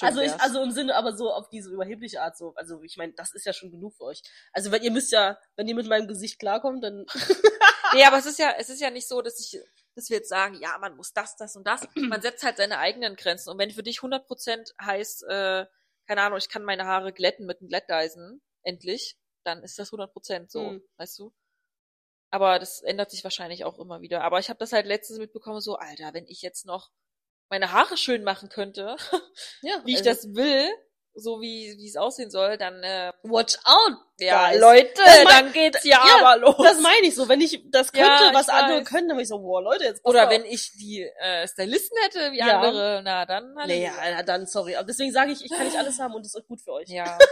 [0.00, 2.54] Also ich, also im Sinne, aber so auf diese überhebliche Art so.
[2.54, 4.22] Also ich meine, das ist ja schon genug für euch.
[4.52, 7.04] Also wenn ihr müsst ja, wenn ihr mit meinem Gesicht klarkommt, dann
[7.92, 9.60] Nee, aber es ist ja, es ist ja nicht so, dass ich,
[9.94, 11.82] dass wir jetzt sagen, ja, man muss das, das und das.
[11.96, 13.50] Man setzt halt seine eigenen Grenzen.
[13.50, 15.66] Und wenn für dich 100% heißt, äh,
[16.06, 20.50] keine Ahnung, ich kann meine Haare glätten mit einem Glätteisen, endlich, dann ist das 100%
[20.50, 20.82] so, Mhm.
[20.96, 21.32] weißt du?
[22.30, 24.22] Aber das ändert sich wahrscheinlich auch immer wieder.
[24.22, 26.90] Aber ich habe das halt letztens mitbekommen, so, Alter, wenn ich jetzt noch
[27.48, 28.96] meine Haare schön machen könnte,
[29.62, 30.68] ja, wie ich also, das will,
[31.14, 34.60] so wie wie es aussehen soll, dann äh, Watch out, ja, guys.
[34.60, 36.54] Leute, mein- dann geht's ja, ja, aber los.
[36.62, 37.28] Das meine ich so.
[37.28, 38.88] Wenn ich das könnte, Ja, ich was andere weiß.
[38.88, 40.30] können, dann bin ich so, boah, Leute, jetzt Oder auf.
[40.30, 42.60] wenn ich die äh, Stylisten hätte wie Ja.
[42.60, 43.90] andere, na dann Nee, Halleluja.
[44.08, 44.76] ja, na dann, sorry.
[44.76, 46.74] Aber deswegen sage ich, ich kann nicht alles haben und das ist auch gut für
[46.74, 46.88] euch.
[46.88, 47.18] Ja.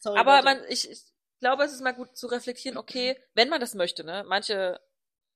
[0.00, 0.44] Sorry, Aber Leute.
[0.44, 1.02] man, ich, ich
[1.40, 4.24] glaube, es ist mal gut zu reflektieren, okay, wenn man das möchte, ne?
[4.26, 4.80] Manche,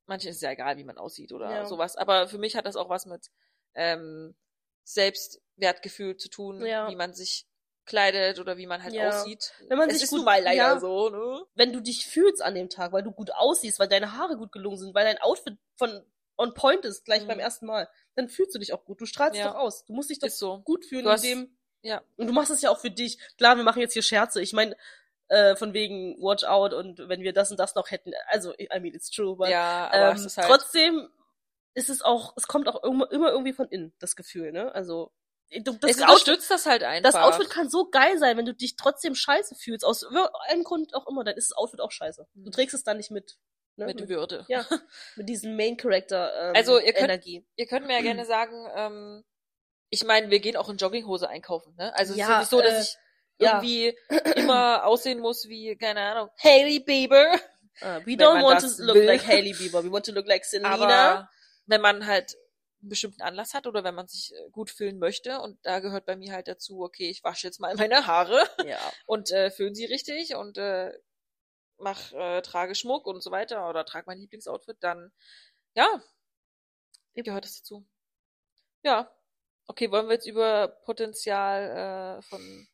[0.07, 1.67] manche ist ja egal, wie man aussieht oder Ja.
[1.67, 1.97] sowas.
[1.97, 3.29] Aber für mich hat das auch was mit
[3.75, 4.35] ähm,
[4.85, 6.89] Selbstwertgefühl zu tun, Ja.
[6.91, 7.47] wie man sich
[7.87, 9.09] kleidet oder wie man halt Ja.
[9.09, 9.53] aussieht.
[9.69, 10.81] Wenn man es sich ist gut- mal leider ja.
[10.81, 11.45] so, ne?
[11.55, 14.53] wenn du dich fühlst an dem Tag, weil du gut aussiehst, weil deine Haare gut
[14.53, 16.05] gelungen sind, weil dein Outfit von
[16.37, 17.29] on point ist, gleich Mhm.
[17.29, 19.01] beim ersten Mal, dann fühlst du dich auch gut.
[19.01, 19.49] Du strahlst Ja.
[19.49, 19.85] doch aus.
[19.85, 20.61] Du musst dich doch so.
[20.61, 21.57] gut fühlen hast- in dem.
[21.83, 22.03] Ja.
[22.17, 23.19] Und du machst es ja auch für dich.
[23.37, 24.41] Klar, wir machen jetzt hier Scherze.
[24.41, 24.77] Ich meine,
[25.31, 28.13] äh, von wegen Watch out und wenn wir das und das noch hätten.
[28.27, 29.37] Also, I mean, it's true.
[29.37, 30.47] But, Ja, aber ähm, halt.
[30.49, 31.09] trotzdem
[31.75, 34.75] ist es auch, es kommt auch immer, immer irgendwie von innen, das Gefühl, ne?
[34.75, 35.13] Also,
[35.53, 37.11] du, das es unterstützt das halt einfach.
[37.13, 39.85] das Outfit kann so geil sein, wenn du dich trotzdem scheiße fühlst.
[39.85, 42.27] Aus irgendeinem Grund auch immer, dann ist das Outfit auch scheiße.
[42.35, 42.53] Du Mhm.
[42.53, 43.39] trägst es dann nicht mit.
[43.77, 43.87] Ne?
[43.87, 44.45] mit Würde.
[44.49, 44.67] ja,
[45.17, 47.47] mit diesem Main Character ähm, Also, ihr könnt- Energie.
[47.57, 49.25] Ihr könnt mir ja gerne sagen, ähm,
[49.91, 51.93] ich meine, wir gehen auch in Jogginghose einkaufen, ne?
[51.95, 53.01] Also es ist Ja, ja nicht so, dass äh, ich ja.
[53.41, 53.97] Irgendwie
[54.37, 57.35] immer aussehen muss wie, keine Ahnung, Hailey Bieber.
[57.83, 59.07] Uh, we wenn don't want to look will.
[59.07, 59.83] like Hailey Bieber.
[59.83, 60.75] We want to look like Selena.
[60.75, 61.31] Aber
[61.67, 62.37] wenn man halt
[62.81, 66.07] einen bestimmten Anlass hat oder wenn man sich äh, gut fühlen möchte und da gehört
[66.07, 68.79] bei mir halt dazu, okay, ich wasche jetzt mal meine Haare ja.
[69.07, 70.93] und äh, föhn sie richtig und äh,
[71.79, 75.13] mach, äh, trage Schmuck und so weiter oder trage mein Lieblingsoutfit, dann
[75.75, 76.03] ja,
[77.15, 77.87] gehört das dazu.
[78.83, 79.11] Ja.
[79.67, 82.69] Okay, wollen wir jetzt über Potenzial äh, von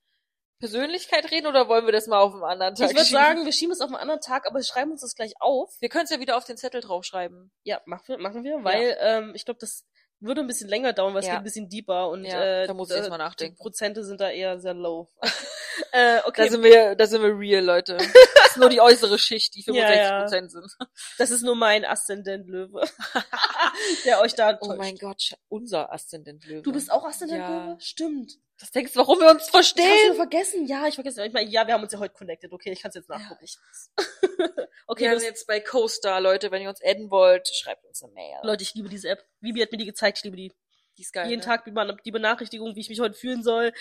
[0.59, 3.53] Persönlichkeit reden oder wollen wir das mal auf einen anderen Tag Ich würde sagen, wir
[3.53, 5.71] schieben es auf einen anderen Tag, aber wir schreiben uns das gleich auf.
[5.81, 7.53] wir können es ja wieder auf den Zettel draufschreiben.
[7.63, 9.85] Ja, machen wir, machen wir weil ähm, ich glaube, das
[10.19, 11.33] würde ein bisschen länger dauern, weil es Ja.
[11.33, 13.57] geht ein bisschen deeper und Ja, äh, da muss ich äh, erst mal Die nachdenken.
[13.59, 15.11] Prozente sind da eher sehr low.
[15.93, 17.99] äh, okay, Da sind wir, da sind wir real, Leute.
[18.47, 20.21] Das ist nur die äußere Schicht, die Ja, 65 ja.
[20.23, 20.73] Prozent sind.
[21.19, 22.81] das ist nur mein Aszendent Löwe.
[24.05, 24.79] der euch da Oh täuscht.
[24.79, 26.63] mein Gott, unser Aszendent Löwe.
[26.63, 27.67] Du bist auch Aszendent Ja.
[27.67, 27.81] Löwe?
[27.81, 28.35] Stimmt.
[28.59, 30.15] Was denkst du, warum wir uns Ich hab's wieder verstehen?
[30.17, 30.67] vergessen.
[30.67, 31.27] Ja, ich vergesse.
[31.27, 32.51] Ich meine, ja, wir haben uns ja heute connected.
[32.53, 33.45] Okay, ich kann es jetzt nachgucken.
[33.45, 33.91] ich weiß.
[34.87, 36.51] okay, wir das, sind jetzt bei CoStar, Leute.
[36.51, 38.37] Wenn ihr uns adden wollt, schreibt uns eine Mail.
[38.43, 39.25] Leute, ich liebe diese App.
[39.41, 40.19] Vivi hat mir die gezeigt.
[40.19, 40.53] Ich liebe die.
[40.97, 41.29] die ist geil.
[41.29, 41.45] Jeden ne?
[41.47, 43.75] Tag die Ben- die Benachrichtigung, wie ich mich heute fühlen soll.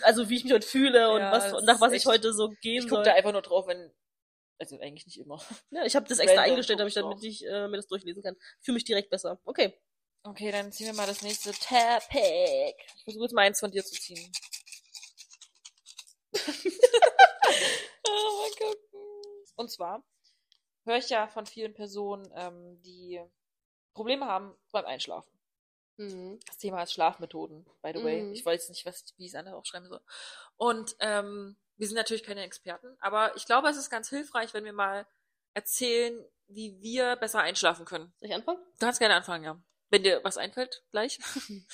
[0.00, 2.48] Also, wie ich mich heute fühle und Ja, was, das nach was ich heute so
[2.62, 3.00] gehen Ich soll.
[3.00, 3.92] gucke da einfach nur drauf, wenn.
[4.62, 5.42] Also eigentlich nicht immer.
[5.70, 8.22] Ja, ich habe das extra Random eingestellt, damit ich, damit ich äh, mir das durchlesen
[8.22, 8.36] kann.
[8.60, 9.40] Fühle mich direkt besser.
[9.44, 9.76] Okay.
[10.22, 12.76] Okay, dann ziehen wir mal das nächste Topic.
[12.96, 14.30] Ich versuche jetzt mal eins von dir zu ziehen.
[18.06, 18.78] oh mein Gott.
[19.56, 20.04] Und zwar
[20.84, 23.20] höre ich ja von vielen Personen, ähm, die
[23.94, 25.32] Probleme haben beim Einschlafen.
[26.46, 28.22] Das Thema ist Schlafmethoden, by the way.
[28.22, 28.32] Mhm.
[28.32, 30.00] Ich weiß nicht, was, wie ich es andere aufschreiben soll.
[30.56, 34.64] Und ähm, wir sind natürlich keine Experten, aber ich glaube, es ist ganz hilfreich, wenn
[34.64, 35.06] wir mal
[35.54, 38.12] erzählen, wie wir besser einschlafen können.
[38.18, 38.58] Soll ich anfangen?
[38.78, 39.62] Du kannst gerne anfangen, ja.
[39.90, 41.18] Wenn dir was einfällt, gleich.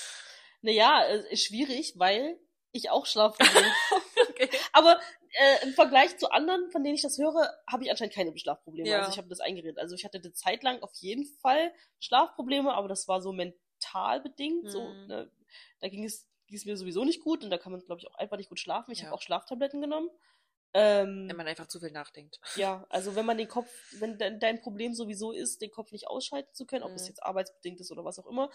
[0.60, 2.36] Naja, ist schwierig, weil
[2.72, 3.72] ich auch Schlafprobleme
[4.28, 4.50] okay.
[4.72, 8.36] Aber äh, im Vergleich zu anderen, von denen ich das höre, habe ich anscheinend keine
[8.36, 8.88] Schlafprobleme.
[8.88, 8.98] Ja.
[8.98, 9.78] Also ich habe das eingeredet.
[9.78, 14.20] Also ich hatte eine Zeit lang auf jeden Fall Schlafprobleme, aber das war so mental
[14.20, 14.70] bedingt.
[14.70, 15.06] So, Mhm.
[15.06, 15.30] ne?
[15.80, 18.08] Da ging es, ging es mir sowieso nicht gut und da kann man, glaube ich,
[18.08, 18.90] auch einfach nicht gut schlafen.
[18.90, 19.06] Ich Ja.
[19.06, 20.10] habe auch Schlaftabletten genommen.
[20.74, 22.38] Ähm, Wenn man einfach zu viel nachdenkt.
[22.56, 23.70] ja, also wenn man den Kopf,
[24.00, 26.96] wenn de dein Problem sowieso ist, den Kopf nicht ausschalten zu können, ob Mhm.
[26.96, 28.50] es jetzt arbeitsbedingt ist oder was auch immer,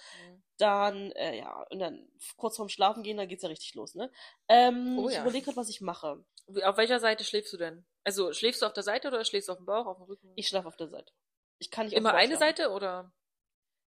[0.58, 4.12] dann, äh, ja, und dann kurz vorm Schlafen gehen, dann geht's ja richtig los, ne?
[4.48, 5.22] Ähm, Oh ich ja.
[5.22, 6.24] überlege gerade, was ich mache.
[6.64, 7.84] Auf welcher Seite schläfst du denn?
[8.04, 10.32] Also schläfst du auf der Seite oder schläfst du auf dem Bauch, auf dem Rücken?
[10.36, 11.12] Ich schlafe auf der Seite.
[11.58, 12.38] Ich kann nicht Immer eine.
[12.38, 13.12] Seite oder?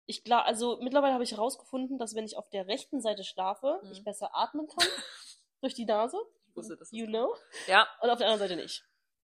[0.10, 3.80] Ich klar, also mittlerweile habe ich herausgefunden, dass wenn ich auf der rechten Seite schlafe,
[3.84, 3.92] Mhm.
[3.92, 4.78] ich besser atmen kann
[5.62, 6.18] durch die Nase.
[6.48, 6.90] Ich wusste das.
[6.92, 7.36] You know.
[7.68, 7.88] Ja.
[8.02, 8.84] Und auf der anderen Seite nicht.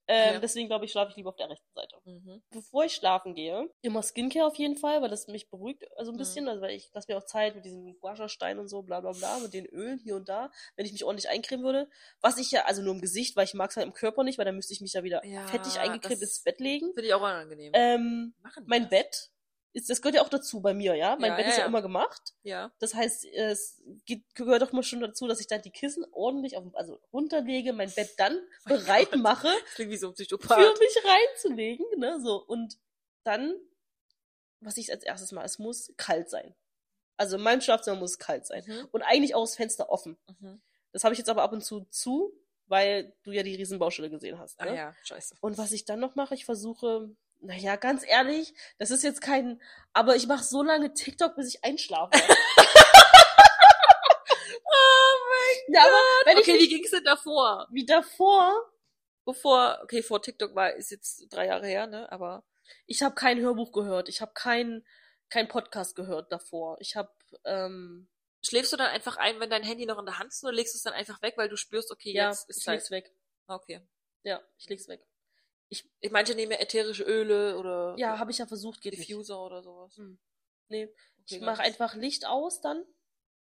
[0.09, 0.41] Ähm, Ja.
[0.41, 1.97] Deswegen glaube ich, schlafe ich lieber auf der rechten Seite.
[2.07, 2.43] Mhm.
[2.51, 6.15] Bevor ich schlafen gehe, immer Skincare auf jeden Fall, weil das mich beruhigt, also ein
[6.15, 6.19] Mhm.
[6.19, 6.49] bisschen.
[6.49, 9.39] Also weil ich lasse mir auch Zeit mit diesem Guasha-Stein und so, bla bla bla,
[9.41, 11.89] mit den Ölen hier und da, wenn ich mich ordentlich eincremen würde.
[12.23, 14.39] Was ich ja, also nur im Gesicht, weil ich mag es halt im Körper nicht,
[14.39, 16.87] weil dann müsste ich mich ja wieder Ja, fettig eingecremt ins Bett legen.
[16.95, 17.73] Finde ich auch unangenehm.
[17.75, 18.91] Ähm, mein das?
[18.91, 19.31] Bett,
[19.73, 21.17] ist, das gehört ja auch dazu bei mir, ja.
[21.19, 21.67] Mein Ja, Bett ja, ist ja ja.
[21.69, 22.35] immer gemacht.
[22.43, 22.73] Ja.
[22.79, 26.57] Das heißt, es geht, gehört doch mal schon dazu, dass ich dann die Kissen ordentlich
[26.57, 29.21] auf, also runterlege, mein Bett dann Mein bereit Gott.
[29.21, 30.59] mache, klingt wie so ein Psychopath.
[30.59, 32.37] für mich reinzulegen, ne, so.
[32.45, 32.79] Und
[33.25, 33.55] dann,
[34.61, 36.55] was ich als erstes mal, es muss kalt sein.
[37.17, 38.65] Also in meinem Schlafzimmer muss es kalt sein.
[38.67, 38.89] Mhm.
[38.93, 40.19] Und eigentlich auch das Fenster offen.
[40.41, 40.61] Mhm.
[40.93, 42.33] Das habe ich jetzt aber ab und zu zu,
[42.67, 44.61] weil du ja die riesen Baustelle gesehen hast.
[44.61, 44.77] Ah Ne?
[44.77, 45.37] ja, scheiße.
[45.41, 47.11] Und was ich dann noch mache, ich versuche,
[47.43, 49.61] naja, ganz ehrlich, das ist jetzt kein,
[49.93, 52.13] aber ich mache so lange TikTok, bis ich einschlafe.
[54.75, 57.69] Oh mein ja, aber wenn Okay, ich wie ging's denn davor?
[57.71, 58.53] wie davor,
[59.25, 62.11] Bevor, okay, vor TikTok war, ist jetzt drei Jahre her, ne?
[62.11, 62.45] Aber
[62.87, 64.85] ich habe kein Hörbuch gehört, ich habe kein,
[65.31, 66.77] kein Podcast gehört davor.
[66.81, 67.13] Ich habe,
[67.45, 68.09] ähm,
[68.45, 70.75] schläfst du dann einfach ein, wenn dein Handy noch in der Hand ist, oder legst
[70.75, 72.79] du es dann einfach weg, weil du spürst, okay, ja, jetzt ist ich Zeit?
[72.81, 73.13] leg's weg.
[73.47, 73.81] Okay.
[74.25, 75.07] Ja, ich leg's weg.
[75.73, 79.09] Ich manche nehmen ja ätherische Öle oder Ja, habe ich ja versucht, geht nicht.
[79.09, 79.97] Diffuser oder sowas.
[79.97, 80.19] Hm.
[80.69, 80.85] Nee,
[81.25, 82.85] Okay, ich mache einfach Licht aus dann.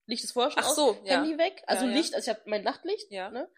[0.06, 0.76] Licht ist vorher schon Ach aus.
[0.76, 1.22] so, ja.
[1.22, 1.64] Handy weg.
[1.68, 1.98] Also Ja, ja.
[1.98, 3.10] Licht, also ich habe mein Nachtlicht.
[3.12, 3.30] Ja.
[3.30, 3.50] Ne?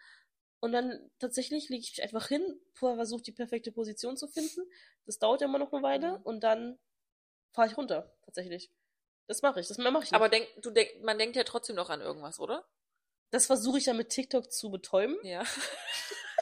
[0.60, 4.62] Und dann tatsächlich lege ich mich einfach hin, vorher versuche die perfekte Position zu finden.
[5.04, 6.18] Das dauert ja immer noch eine Weile.
[6.18, 6.22] Mhm.
[6.22, 6.78] Und dann
[7.52, 8.70] fahre ich runter, tatsächlich.
[9.26, 9.68] Das mache ich.
[9.68, 10.14] Das mache ich nicht.
[10.14, 12.66] Aber denk, du denk, man denkt ja trotzdem noch an irgendwas, oder?
[13.30, 15.16] das versuche ich ja mit TikTok zu betäuben.
[15.24, 15.42] Ja.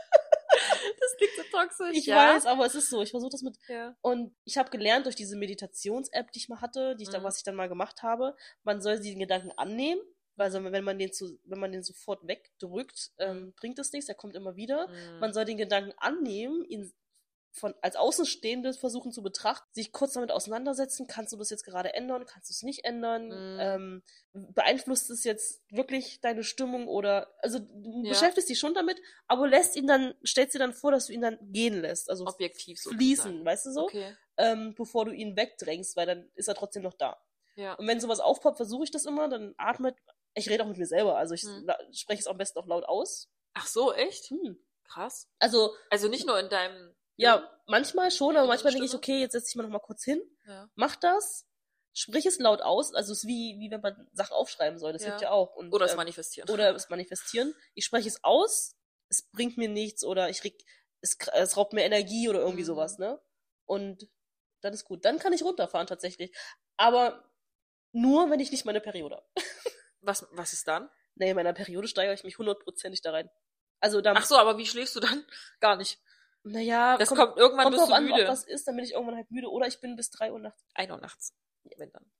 [1.03, 1.99] das klingt so toxisch.
[1.99, 2.35] Ich ja.
[2.35, 3.03] weiß, aber es ist so.
[3.03, 3.57] Ich versuche das mit.
[3.69, 3.95] Ja.
[4.01, 7.27] Und ich habe gelernt durch diese Meditations-App, die ich mal hatte, die ich dann, Mhm.
[7.27, 10.01] was ich dann mal gemacht habe, man soll den Gedanken annehmen.
[10.35, 14.09] Weil so, wenn man den zu, wenn man den sofort wegdrückt, ähm, bringt es nichts,
[14.09, 14.89] er kommt immer wieder.
[14.89, 15.19] Mhm.
[15.21, 16.91] Man soll den Gedanken annehmen, ihn
[17.55, 21.93] von, als Außenstehende versuchen zu betrachten, sich kurz damit auseinandersetzen, kannst du das jetzt gerade
[21.95, 23.59] ändern, kannst du es nicht ändern, Mhm.
[23.61, 28.11] ähm, beeinflusst es jetzt wirklich deine Stimmung oder, also du Ja.
[28.11, 31.21] beschäftigst dich schon damit, aber lässt ihn dann, stellst dir dann vor, dass du ihn
[31.21, 32.91] dann gehen lässt, also Objektiv so.
[32.91, 34.17] fließen, weißt du so, Okay.
[34.39, 37.23] ähm, bevor du ihn wegdrängst, weil dann ist er trotzdem noch da.
[37.57, 37.75] Ja.
[37.75, 39.95] Und wenn sowas aufpoppt, versuche ich das immer, dann atmet,
[40.35, 42.85] ich rede auch mit mir selber, also ich la- spreche es am besten auch laut
[42.85, 43.29] aus.
[43.53, 44.31] Ach so, echt?
[44.31, 44.59] Hm.
[44.85, 45.29] Krass.
[45.39, 46.95] Also, Also nicht nur in deinem.
[47.17, 50.05] Ja, manchmal schon, aber manchmal denke ich, okay, jetzt setze ich mal noch mal kurz
[50.05, 50.69] hin, Ja.
[50.75, 51.47] mach das,
[51.93, 55.03] sprich es laut aus, also es ist wie, wie wenn man Sachen aufschreiben soll, das
[55.03, 55.09] Ja.
[55.09, 55.55] hilft ja auch.
[55.55, 56.49] Und, Oder es ähm, manifestieren.
[56.51, 57.55] Oder es manifestieren.
[57.75, 58.77] Ich spreche es aus,
[59.09, 60.65] es bringt mir nichts oder ich reg,
[61.03, 62.67] es, es raubt mir Energie oder irgendwie Mhm.
[62.67, 63.21] sowas, ne?
[63.67, 64.09] Und
[64.63, 65.05] dann ist gut.
[65.05, 66.35] Dann kann ich runterfahren tatsächlich.
[66.77, 67.29] Aber
[67.93, 69.27] nur, wenn ich nicht meine Periode habe.
[70.05, 70.91] Was, was ist dann?
[71.15, 73.31] Nee, in meiner Periode steigere ich mich hundertprozentig da rein.
[73.79, 75.25] Also dann, Ach so, aber wie schläfst du dann?
[75.61, 76.01] Gar nicht.
[76.45, 79.17] Naja, Das kommt, irgendwann kommt bist du an, ob das ist, dann bin ich irgendwann
[79.17, 80.65] halt müde oder ich bin bis drei Uhr nachts.
[80.75, 81.35] Ein Uhr nachts.
[81.77, 82.11] Wenn dann.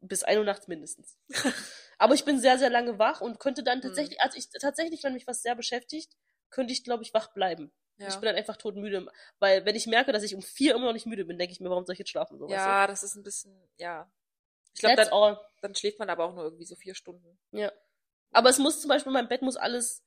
[0.00, 1.18] bis 1 Uhr nachts mindestens.
[1.98, 5.14] Aber ich bin sehr, sehr lange wach und könnte dann tatsächlich, also ich tatsächlich, wenn
[5.14, 6.16] mich was sehr beschäftigt,
[6.50, 7.72] könnte ich, glaube ich, wach bleiben.
[7.98, 8.08] Ja.
[8.08, 9.06] Ich bin dann einfach todmüde.
[9.40, 11.60] Weil wenn ich merke, dass ich um vier immer noch nicht müde bin, denke ich
[11.60, 12.38] mir, warum soll ich jetzt schlafen?
[12.38, 14.10] So, ja, das ist ein bisschen, ja.
[14.74, 17.38] Ich glaube, dann, dann schläft man aber auch nur irgendwie so vier Stunden.
[17.50, 17.72] Ja.
[18.30, 20.04] Aber es muss zum Beispiel, mein Bett muss alles,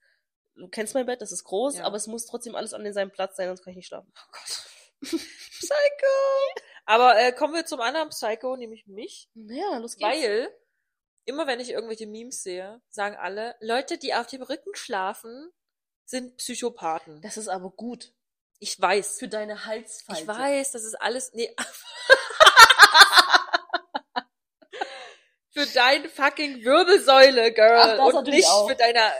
[0.55, 1.85] du kennst mein Bett, das ist groß, Ja.
[1.85, 4.11] aber es muss trotzdem alles an seinem Platz sein, sonst kann ich nicht schlafen.
[4.15, 4.65] Oh Gott.
[5.01, 6.07] Psycho!
[6.85, 9.29] Aber äh, kommen wir zum anderen Psycho, nämlich mich.
[9.33, 10.09] Ja, los geht's.
[10.11, 10.49] Weil,
[11.25, 15.51] immer wenn ich irgendwelche Memes sehe, sagen alle, Leute, die auf dem Rücken schlafen,
[16.05, 17.21] sind Psychopathen.
[17.21, 18.13] Das ist aber gut.
[18.59, 19.17] Ich weiß.
[19.19, 20.21] Für deine Halsfalte.
[20.21, 21.33] Ich weiß, das ist alles.
[21.33, 21.55] Nee.
[25.51, 27.79] für deine fucking Wirbelsäule, Girl.
[27.79, 28.69] Ach, das und nicht auch.
[28.69, 29.11] für deine.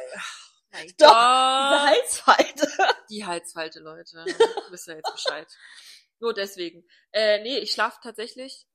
[0.72, 1.68] Mein Doch, Gott.
[1.68, 2.68] Diese Halsfalte.
[3.10, 4.26] Die Halsfalte, Leute.
[4.70, 5.48] Wisst ihr jetzt Bescheid.
[6.20, 6.88] Nur deswegen.
[7.12, 8.68] Äh, nee, ich schlafe tatsächlich.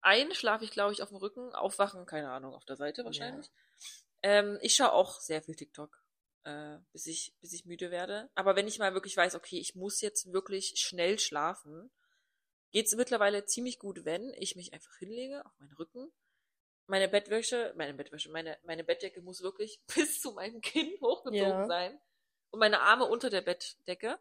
[0.00, 1.52] Ein schlafe ich, glaube ich, auf dem Rücken.
[1.54, 3.50] Aufwachen, keine Ahnung, auf der Seite wahrscheinlich.
[4.22, 6.02] Ähm, ich schaue auch sehr viel TikTok,
[6.44, 8.30] äh, bis, ich, bis ich müde werde.
[8.34, 11.90] Aber wenn ich mal wirklich weiß, okay, ich muss jetzt wirklich schnell schlafen,
[12.70, 16.12] geht's mittlerweile ziemlich gut, wenn ich mich einfach hinlege auf meinen Rücken.
[16.88, 21.66] Meine Bettwäsche, meine Bettwäsche, meine, meine Bettdecke muss wirklich bis zu meinem Kinn hochgezogen Ja.
[21.66, 22.00] sein.
[22.50, 24.18] Und meine Arme unter der Bettdecke.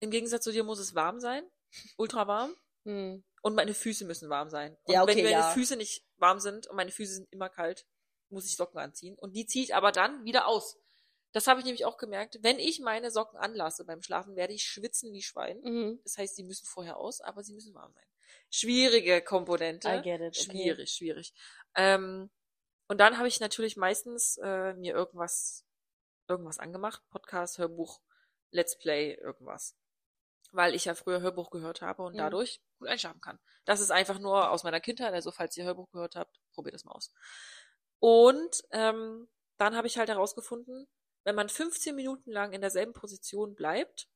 [0.00, 1.48] Im Gegensatz zu dir muss es warm sein.
[1.96, 2.54] Ultra warm.
[2.84, 3.24] Hm.
[3.42, 4.76] Und meine Füße müssen warm sein.
[4.84, 5.50] Und Ja, okay, wenn meine ja.
[5.50, 7.86] Füße nicht warm sind und meine Füße sind immer kalt,
[8.30, 9.16] muss ich Socken anziehen.
[9.18, 10.78] Und die ziehe ich aber dann wieder aus.
[11.32, 12.38] Das habe ich nämlich auch gemerkt.
[12.42, 15.60] Wenn ich meine Socken anlasse beim Schlafen, werde ich schwitzen wie Schwein.
[15.62, 16.00] Mhm.
[16.04, 18.06] Das heißt, sie müssen vorher aus, aber sie müssen warm sein.
[18.50, 19.88] Schwierige Komponente.
[19.88, 20.50] I get it, okay.
[20.50, 21.34] Schwierig, schwierig.
[21.74, 22.30] Ähm,
[22.88, 25.64] und dann habe ich natürlich meistens äh, mir irgendwas,
[26.28, 27.02] irgendwas angemacht.
[27.10, 28.00] Podcast, Hörbuch,
[28.50, 29.76] Let's Play, irgendwas.
[30.52, 32.18] Weil ich ja früher Hörbuch gehört habe und Mhm.
[32.18, 33.40] dadurch gut einschlafen kann.
[33.64, 35.12] Das ist einfach nur aus meiner Kindheit.
[35.14, 37.12] Also falls ihr Hörbuch gehört habt, probiert das mal aus.
[37.98, 40.86] Und ähm, dann habe ich halt herausgefunden,
[41.24, 44.08] wenn man 15 Minuten lang in derselben Position bleibt,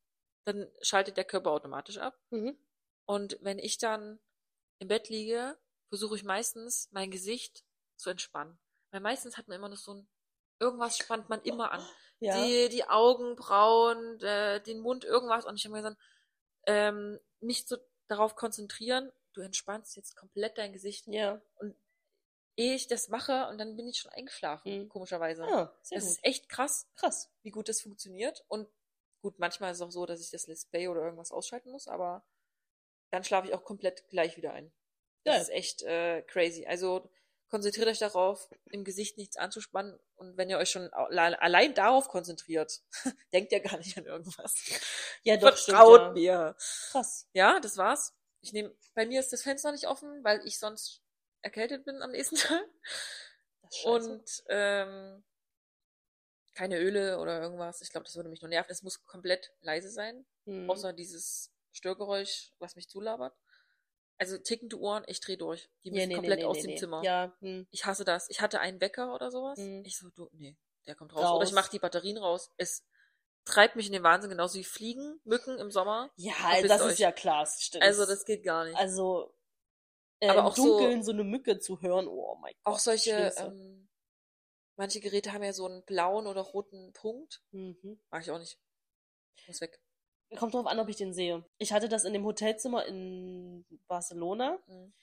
[0.45, 2.17] dann schaltet der Körper automatisch ab.
[2.29, 2.57] Mhm.
[3.09, 4.19] Und wenn ich dann
[4.77, 5.57] im Bett liege,
[5.87, 7.63] versuche ich meistens mein Gesicht
[7.97, 8.59] zu entspannen.
[8.91, 10.07] Weil meistens hat man immer noch so ein,
[10.59, 11.81] irgendwas spannt man immer an.
[12.21, 12.43] Ja.
[12.45, 15.45] Die, die Augenbrauen, äh, den Mund, irgendwas.
[15.45, 16.01] Und ich habe mir gesagt,
[16.67, 17.77] ähm, mich so
[18.09, 21.07] darauf konzentrieren, du entspannst jetzt komplett dein Gesicht.
[21.07, 21.41] ja.
[22.57, 24.89] Ehe ich das mache, und dann bin ich schon eingeschlafen, Mhm.
[24.89, 25.45] komischerweise.
[25.45, 26.11] Ah, sehr das gut.
[26.17, 27.31] ist echt krass Krass.
[27.41, 28.43] wie gut das funktioniert.
[28.49, 28.67] Und
[29.21, 31.87] gut, manchmal ist es auch so, dass ich das Let's Play oder irgendwas ausschalten muss,
[31.87, 32.25] aber
[33.11, 34.71] dann schlafe ich auch komplett gleich wieder ein.
[35.23, 35.41] Das Geil.
[35.41, 36.65] ist echt äh, crazy.
[36.65, 37.09] Also
[37.49, 39.99] konzentriert euch darauf, im Gesicht nichts anzuspannen.
[40.15, 42.81] Und wenn ihr euch schon allein darauf konzentriert,
[43.33, 44.55] denkt ihr gar nicht an irgendwas.
[45.23, 46.11] Ja, doch, stimmt, Vertraut ja.
[46.11, 46.55] mir.
[46.91, 47.27] Krass.
[47.33, 48.13] Ja, das war's.
[48.41, 51.01] Ich nehme, bei mir ist das Fenster nicht offen, weil ich sonst
[51.41, 52.63] erkältet bin am nächsten Tag.
[53.83, 55.23] Und ähm,
[56.53, 57.81] keine Öle oder irgendwas.
[57.81, 58.71] Ich glaube, das würde mich nur nerven.
[58.71, 60.69] Es muss komplett leise sein, Hm.
[60.69, 63.35] außer dieses Störgeräusch, was mich zulabert.
[64.17, 65.69] Also tickende Ohren, ich drehe durch.
[65.83, 66.75] Die müssen nee, nee, komplett nee, aus dem.
[66.77, 67.01] Zimmer.
[67.03, 67.67] Ja, hm.
[67.71, 68.29] Ich hasse das.
[68.29, 69.57] Ich hatte einen Wecker oder sowas.
[69.57, 69.83] Mhm.
[69.85, 70.57] Ich so, du, nee,
[70.87, 71.21] der kommt raus.
[71.31, 71.55] Oder ich Raus.
[71.55, 72.51] mache die Batterien raus.
[72.57, 72.85] Es
[73.45, 76.11] treibt mich in den Wahnsinn, genauso wie Fliegen, Mücken im Sommer.
[76.17, 76.91] ja Verpisst das euch.
[76.93, 77.43] ist ja klar.
[77.43, 77.83] das Stimmt.
[77.83, 78.75] Also das geht gar nicht.
[78.75, 79.33] Also,
[80.19, 82.73] äh, Aber im auch so- Dunkeln so, eine Mücke zu hören, oh mein Gott.
[82.73, 83.89] auch solche, ähm,
[84.75, 87.41] manche Geräte haben ja so einen blauen oder roten Punkt.
[87.51, 88.01] mhm.
[88.11, 88.59] Mag ich auch nicht.
[89.47, 89.79] Muss weg.
[90.37, 91.43] Kommt drauf an, ob ich den sehe.
[91.57, 94.59] Ich hatte das in dem Hotelzimmer in Barcelona.
[94.67, 94.93] Mhm.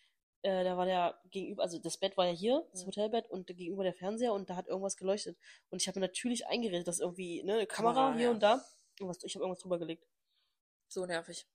[0.42, 2.86] Äh, da war der gegenüber, also das Bett war ja hier, das Mhm.
[2.88, 5.36] Hotelbett, und gegenüber der Fernseher und da hat irgendwas geleuchtet.
[5.70, 8.30] Und ich habe mir natürlich eingeredet, dass irgendwie ne, eine Kamera Kamera, hier ja.
[8.30, 8.64] und da.
[9.00, 10.06] Irgendwas, ich habe irgendwas drüber gelegt.
[10.88, 11.46] So nervig.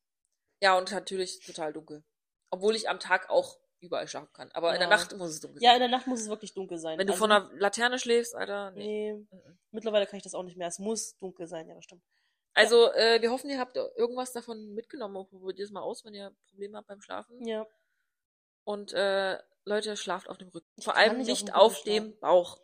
[0.62, 2.04] Ja, und natürlich total dunkel.
[2.50, 4.52] Obwohl ich am Tag auch überall schlafen kann.
[4.52, 4.96] Aber in der Ja.
[4.98, 5.82] Nacht muss es dunkel Ja, sein.
[5.82, 7.00] in der Nacht muss es wirklich dunkel sein.
[7.00, 9.14] Wenn du also, vor einer Laterne schläfst, Alter, nee.
[9.14, 9.60] Nee, Mhm.
[9.72, 10.68] mittlerweile kann ich das auch nicht mehr.
[10.68, 12.04] Es muss dunkel sein, ja, das stimmt.
[12.54, 16.36] Also, äh, wir hoffen, ihr habt irgendwas davon mitgenommen probiert es mal aus, wenn ihr
[16.50, 17.46] Probleme habt beim Schlafen.
[17.46, 17.66] Ja.
[18.64, 20.68] Und äh, Leute, schlaft auf dem Rücken.
[20.82, 22.60] Vor kann allem nicht nicht, auf auf, dem Bauch.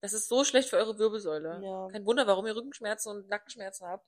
[0.00, 1.60] Das ist so schlecht für eure Wirbelsäule.
[1.62, 1.88] Ja.
[1.88, 4.06] Kein Wunder, warum ihr Rückenschmerzen und Nackenschmerzen habt.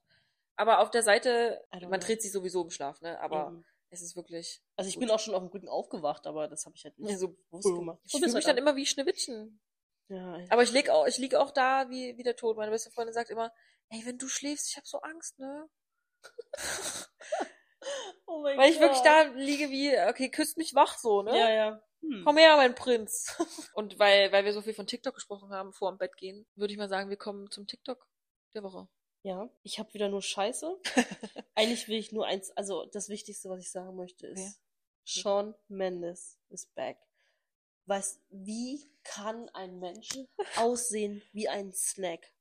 [0.56, 1.98] Aber auf der Seite, man know.
[1.98, 3.20] dreht sich sowieso im Schlaf, ne?
[3.20, 3.64] Aber Eben.
[3.90, 4.62] es ist wirklich.
[4.76, 5.02] Also ich gut.
[5.02, 7.28] bin auch schon auf dem Rücken aufgewacht, aber das habe ich halt nicht Ja, so
[7.28, 7.78] bewusst boom.
[7.78, 8.00] gemacht.
[8.04, 9.60] Ich fühle mich dann immer wie Schneewittchen.
[10.08, 10.46] Ja, ja.
[10.50, 12.56] Aber ich lieg auch, ich lieg auch da wie, wie der Tod.
[12.56, 13.52] Meine beste Freundin sagt immer,
[13.90, 15.68] ey, wenn du schläfst, ich habe so Angst, ne?
[18.26, 19.06] Oh mein Weil ich wirklich Gott.
[19.06, 21.38] da liege wie, okay, küsst mich wach so, ne?
[21.38, 21.82] Ja, ja.
[22.00, 22.22] Hm.
[22.24, 23.36] Komm her, mein Prinz.
[23.74, 26.72] Und weil, weil wir so viel von TikTok gesprochen haben vor dem Bett gehen, würde
[26.72, 28.06] ich mal sagen, wir kommen zum TikTok
[28.54, 28.88] der Woche.
[29.22, 30.76] Ja, ich habe wieder nur Scheiße.
[31.54, 34.52] Eigentlich will ich nur eins, also das Wichtigste, was ich sagen möchte, ist Wer?
[35.04, 36.98] Sean Mendes is back.
[37.86, 40.10] Was, wie kann ein Mensch
[40.56, 42.32] aussehen wie ein Snack?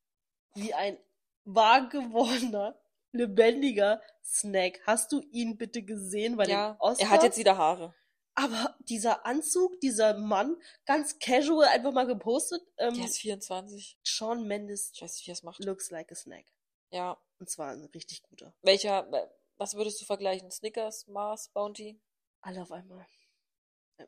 [0.54, 0.98] Wie ein
[1.46, 2.78] wahr gewordener,
[3.12, 4.80] lebendiger Snack.
[4.86, 6.98] Hast du ihn bitte gesehen bei Ja, den Oscars?
[7.00, 7.94] er hat jetzt wieder Haare.
[8.34, 12.60] Aber dieser Anzug, dieser Mann, ganz casual einfach mal gepostet.
[12.76, 13.98] Ähm, Der ist 24.
[14.04, 15.64] Shawn Mendes Ich weiß nicht, wie er es macht.
[15.64, 16.44] looks like a snack.
[16.90, 17.16] Ja.
[17.38, 18.54] Und zwar ein richtig guter.
[18.62, 19.10] Welcher,
[19.56, 20.50] was würdest du vergleichen?
[20.50, 21.98] Snickers, Mars, Bounty?
[22.42, 23.06] Alle auf einmal.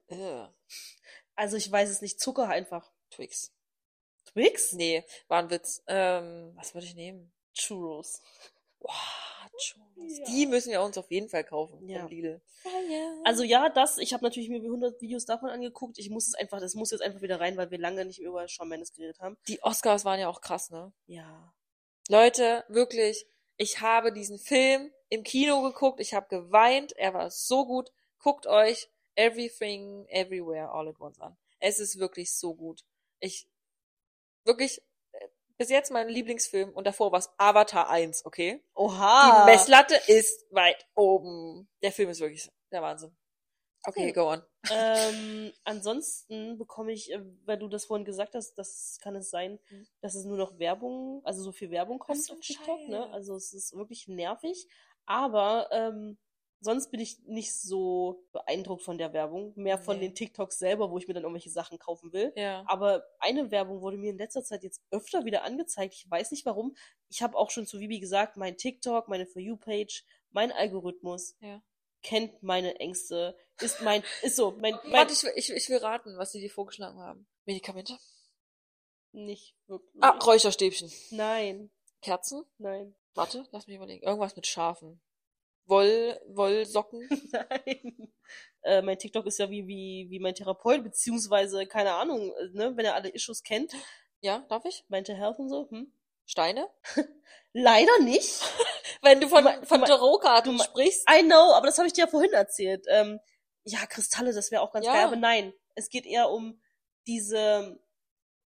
[0.08, 0.46] Äh,
[1.34, 2.20] Also ich weiß es nicht.
[2.20, 2.92] Zucker einfach.
[3.10, 3.54] Twix.
[4.32, 4.72] Twix?
[4.72, 5.82] Nee, war ein Witz.
[5.86, 7.32] Ähm, was würde ich nehmen?
[7.54, 8.22] Churros.
[8.80, 8.92] Wow,
[9.58, 10.18] Churros.
[10.18, 10.24] Ja.
[10.26, 12.00] Die müssen wir uns auf jeden Fall kaufen Ja.
[12.00, 12.40] vom Lidl.
[13.24, 15.98] Also ja, das, ich habe natürlich mir 100 Videos davon angeguckt.
[15.98, 18.46] Ich muss es einfach, das muss jetzt einfach wieder rein, weil wir lange nicht über
[18.48, 19.36] Shawn Mendes geredet haben.
[19.48, 20.92] die Oscars waren ja auch krass, ne?
[21.06, 21.52] Ja.
[22.08, 23.26] Leute, wirklich,
[23.56, 27.90] ich habe diesen Film im Kino geguckt, ich habe geweint, er war so gut.
[28.20, 31.36] Guckt euch Everything, Everywhere, All at Once an.
[31.60, 32.84] Es ist wirklich so gut.
[33.20, 33.48] Ich,
[34.48, 34.82] wirklich,
[35.12, 38.64] äh, bis jetzt mein Lieblingsfilm und davor war es Avatar 1, okay?
[38.74, 39.44] Oha.
[39.46, 41.68] Die Messlatte ist weit oben.
[41.82, 43.16] Der Film ist wirklich der Wahnsinn.
[43.84, 44.12] Okay, Cool.
[44.12, 44.42] go on.
[44.72, 49.60] ähm, ansonsten bekomme ich, äh, weil du das vorhin gesagt hast, das kann es sein,
[49.70, 49.86] Mhm.
[50.00, 53.08] dass es nur noch Werbung, also so viel Werbung kommt auf TikTok, ne?
[53.12, 54.66] Also es ist wirklich nervig.
[55.06, 56.18] Aber ähm,
[56.60, 59.52] sonst bin ich nicht so beeindruckt von der Werbung.
[59.56, 60.06] Mehr von Nee.
[60.08, 62.32] den TikToks selber, wo ich mir dann irgendwelche Sachen kaufen will.
[62.36, 62.64] Ja.
[62.66, 65.94] Aber eine Werbung wurde mir in letzter Zeit jetzt öfter wieder angezeigt.
[65.94, 66.74] Ich weiß nicht warum.
[67.08, 71.62] Ich habe auch schon zu Vibi gesagt, mein TikTok, meine For You-Page, mein Algorithmus Ja.
[72.02, 73.36] kennt meine Ängste.
[73.60, 76.40] Ist mein, ist so, mein, mein Warte, ich, will- ich, ich will raten, was sie
[76.40, 77.26] dir vorgeschlagen haben.
[77.44, 77.96] Medikamente?
[79.12, 80.02] nicht wirklich.
[80.02, 80.92] Ah, Räucherstäbchen.
[81.10, 81.70] Nein,
[82.02, 82.44] Kerzen?
[82.58, 84.04] nein, Warte, lass mich überlegen.
[84.06, 85.00] Irgendwas mit Schafen.
[85.68, 87.06] Woll, Wollsocken?
[87.32, 88.12] nein.
[88.62, 92.76] Äh, mein TikTok ist ja wie, wie, wie mein Therapeut, beziehungsweise, keine Ahnung, äh, ne,
[92.76, 93.72] wenn er alle Issues kennt,
[94.20, 94.84] Ja, darf ich?
[94.88, 95.92] Mental Health und so, hm?
[96.26, 96.68] Steine?
[97.52, 98.40] Leider nicht.
[99.02, 101.08] Wenn du von, Du von Tarotkarten sprichst.
[101.08, 102.84] I know, aber das habe ich dir ja vorhin erzählt.
[102.88, 103.20] Ähm,
[103.64, 104.92] ja, Kristalle, das wäre auch ganz Ja.
[104.92, 105.54] geil, aber nein.
[105.76, 106.60] Es geht eher um
[107.06, 107.78] diese,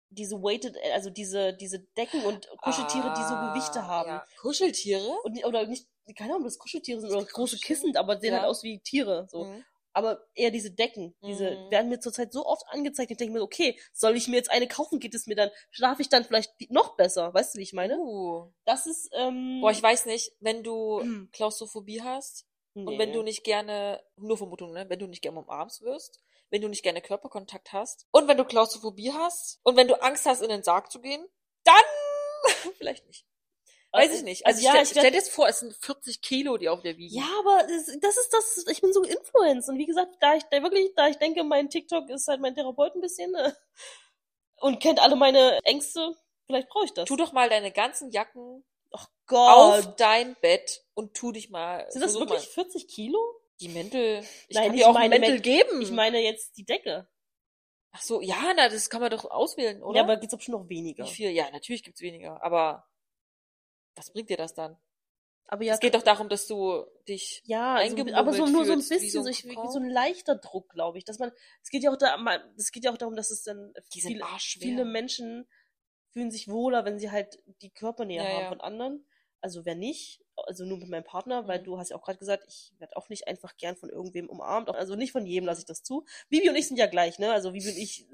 [0.10, 4.10] diese weighted, äh, also diese, diese Decken und Kuscheltiere, die so Ah, Gewichte haben.
[4.10, 4.26] Ja.
[4.42, 5.10] Kuscheltiere?
[5.24, 7.58] Und, oder nicht, keine Ahnung, ob das Kuscheltiere sind oder große?
[7.60, 8.40] Kissen, aber sehen Ja.
[8.42, 9.46] halt aus wie Tiere, so.
[9.46, 9.66] Mhm.
[9.94, 11.72] Aber eher diese Decken, diese Mhm.
[11.72, 13.10] werden mir zurzeit so oft angezeigt.
[13.10, 15.00] Ich denke mir, okay, soll ich mir jetzt eine kaufen?
[15.00, 17.34] Geht es mir dann, schlafe ich dann vielleicht noch besser?
[17.34, 17.98] Weißt du, wie ich meine?
[17.98, 18.52] Uh.
[18.66, 21.30] Das ist, ähm, Boah, ich weiß nicht, wenn du Hm.
[21.32, 22.46] Klaustrophobie hast
[22.76, 23.00] und nee.
[23.00, 26.20] wenn du nicht gerne, nur Vermutung, ne, wenn du nicht gerne umarmt wirst,
[26.52, 30.28] wenn du nicht gerne Körperkontakt hast und wenn du Klaustrophobie hast und wenn du Angst
[30.28, 31.26] hast, in den Sarg zu gehen,
[31.64, 31.74] dann
[32.78, 33.26] vielleicht nicht.
[33.98, 34.46] Weiß ich nicht.
[34.46, 36.98] Also, ja, stell, ich stell dir jetzt vor, es sind 40 Kilo, die auf der
[36.98, 37.16] wiegen.
[37.16, 39.70] Ja, aber das, das ist das, ich bin so influenced.
[39.70, 42.56] Und wie gesagt, da ich da wirklich, da ich denke, mein TikTok ist halt mein
[42.56, 43.52] Therapeut ein bisschen äh,
[44.58, 47.06] und kennt alle meine Ängste, vielleicht brauche ich das.
[47.06, 49.88] Tu doch mal deine ganzen Jacken oh Gott.
[49.88, 51.86] auf dein Bett und tu dich mal.
[51.90, 52.64] Sind das wirklich Mal.
[52.64, 53.20] 40 Kilo?
[53.60, 54.24] Die Mäntel.
[54.48, 55.82] Ich Nein, kann ich dir auch meine Mäntel Men- geben.
[55.82, 57.08] Ich meine jetzt die Decke.
[57.92, 59.98] Ach so, ja, na, das kann man doch auswählen, oder?
[59.98, 61.06] Ja, aber gibt's bestimmt noch weniger.
[61.06, 61.32] Wie viel?
[61.32, 62.86] Ja, natürlich gibt's weniger, aber
[63.98, 64.78] was bringt dir das dann?
[65.48, 68.74] Aber ja, es geht doch darum, dass du dich ja, also, aber so nur so
[68.74, 71.32] ein wie bisschen, so ein so ein leichter Druck, glaube ich, dass man,
[71.64, 74.26] es geht ja auch da, mal- es geht ja auch darum, dass es dann viele,
[74.60, 75.48] viele Menschen
[76.12, 78.50] fühlen sich wohler, wenn sie halt die Körpernähe Ja, haben ja.
[78.50, 79.06] von anderen.
[79.40, 81.64] Also wer nicht, also nur mit meinem Partner, weil Mhm.
[81.66, 84.70] du hast ja auch gerade gesagt, ich werde auch nicht einfach gern von irgendwem umarmt.
[84.70, 86.06] Also nicht von jedem lasse ich das zu.
[86.30, 87.32] Vivi und ich sind ja gleich, ne?
[87.32, 88.08] Also Vivi und ich,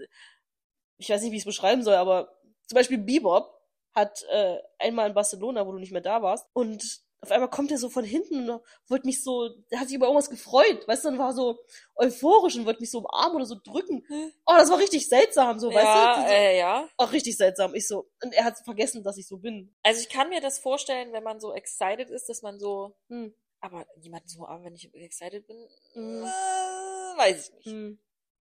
[0.98, 3.62] ich weiß nicht, wie ich es beschreiben soll, aber zum Beispiel Bebop
[3.94, 7.72] hat äh, einmal in Barcelona, wo du nicht mehr da warst, und auf einmal kommt
[7.72, 11.06] er so von hinten und wollte mich so, der hat sich über irgendwas gefreut, weißt
[11.06, 11.58] du, und war so
[11.96, 14.04] euphorisch und wollte mich so umarmen oder so drücken.
[14.10, 14.34] Hm.
[14.46, 16.22] Oh, das war richtig seltsam, so, weißt ja, du?
[16.22, 16.90] So, äh, ja.
[16.98, 17.76] auch richtig seltsam.
[17.76, 19.74] Ich so, und er hat vergessen, dass ich so bin.
[19.84, 23.34] Also ich kann mir das vorstellen, wenn man so excited ist, dass man so, Hm.
[23.62, 25.66] aber jemanden so umarmen, wenn ich excited bin,
[25.96, 26.24] Mhm.
[26.24, 27.68] äh, weiß ich nicht.
[27.68, 28.00] Hm.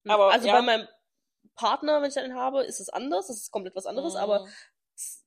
[0.07, 0.55] Aber, also ja.
[0.55, 0.86] bei meinem
[1.57, 4.49] Partner, wenn ich einen habe, ist es anders, das ist komplett was anderes, aber Mhm.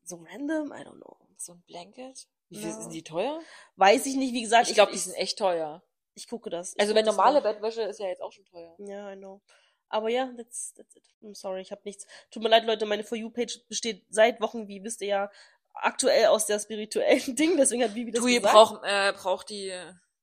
[0.04, 1.18] So random, I don't know.
[1.38, 2.28] so ein Blanket.
[2.50, 2.82] Wie viel Ja.
[2.82, 3.42] sind die teuer?
[3.76, 4.68] Weiß ich nicht, wie gesagt.
[4.70, 5.84] Ich glaube, die sind echt teuer.
[6.14, 6.74] Ich gucke das.
[6.76, 7.54] Ich Also wenn normale mal.
[7.54, 8.76] Bettwäsche ist ja jetzt auch schon teuer.
[8.80, 9.42] Ja, I know.
[9.90, 11.04] Aber ja, that's, that's it.
[11.22, 12.06] I'm sorry, ich habe nichts.
[12.32, 15.32] Tut mir leid, Leute, meine For You-Page besteht seit Wochen, wie wisst ihr ja,
[15.74, 18.54] aktuell aus der spirituellen Ding, deswegen hat Vivi das Tui gesagt.
[18.54, 19.74] braucht, äh, braucht die,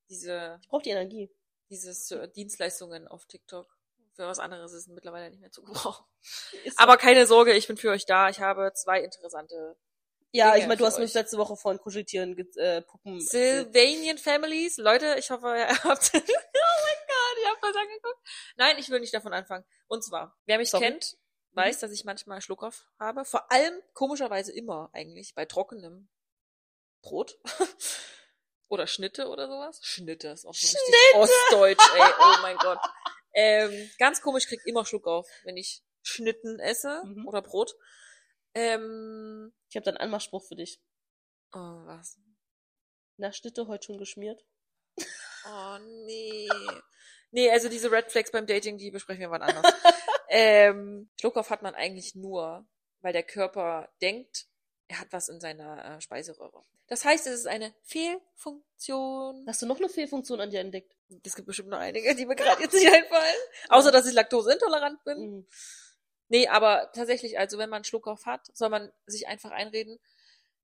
[0.08, 1.30] diese, ich brauche die Energie.
[1.70, 3.76] dieses äh, Dienstleistungen auf TikTok.
[4.20, 6.04] Für was anderes ist mittlerweile nicht mehr zu gebrauchen.
[6.64, 6.82] Ist so.
[6.82, 8.28] Aber keine Sorge, ich bin für euch da.
[8.28, 9.78] Ich habe zwei interessante
[10.30, 11.14] ja, Dinge ich meine, du hast euch.
[11.14, 13.72] letzte Woche von Kuscheltieren, äh, Puppen erzählt.
[13.72, 14.76] Sylvanian Families.
[14.76, 16.10] Leute, ich hoffe, ihr habt.
[16.14, 18.18] oh mein Gott, ich habe das angeguckt.
[18.56, 19.64] Nein, ich will nicht davon anfangen.
[19.88, 20.84] Und zwar, wer mich Sorry.
[20.84, 21.16] kennt,
[21.52, 23.24] weiß, dass ich manchmal Schluckauf habe.
[23.24, 26.10] Vor allem, komischerweise immer eigentlich, bei trockenem
[27.00, 27.38] Brot.
[28.68, 29.80] oder Schnitte oder sowas.
[29.82, 32.12] Schnitte ist auch so richtig ostdeutsch, ey.
[32.20, 32.78] Oh mein Gott.
[33.32, 37.26] Ähm, ganz komisch, krieg immer Schluckauf, wenn ich Schnitten esse Mhm.
[37.28, 37.74] oder Brot.
[38.54, 40.80] Ähm, Ich habe da einen Anmachspruch für dich.
[41.52, 42.18] oh, was?
[43.16, 44.44] Na, Schnitte heute schon geschmiert?
[45.46, 46.48] Oh, nee.
[47.30, 49.62] Nee, also diese Red Flags beim Dating, die besprechen wir wann anders.
[50.28, 52.66] ähm, Schluckauf hat man eigentlich nur,
[53.00, 54.46] weil der Körper denkt,
[54.88, 56.64] er hat was in seiner äh, Speiseröhre.
[56.90, 59.44] Das heißt, es ist eine Fehlfunktion.
[59.46, 60.92] Hast du noch eine Fehlfunktion an dir entdeckt?
[61.24, 63.36] Es gibt bestimmt noch einige, die mir gerade jetzt nicht einfallen.
[63.68, 65.18] Außer, dass ich laktoseintolerant bin.
[65.18, 65.46] Mhm.
[66.28, 69.98] Nee, aber tatsächlich, also wenn man einen Schluckauf hat, soll man sich einfach einreden,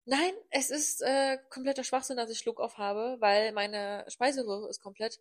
[0.05, 5.19] nein, es ist äh, kompletter Schwachsinn, dass ich Schluckauf habe, weil meine Speiseröhre ist komplett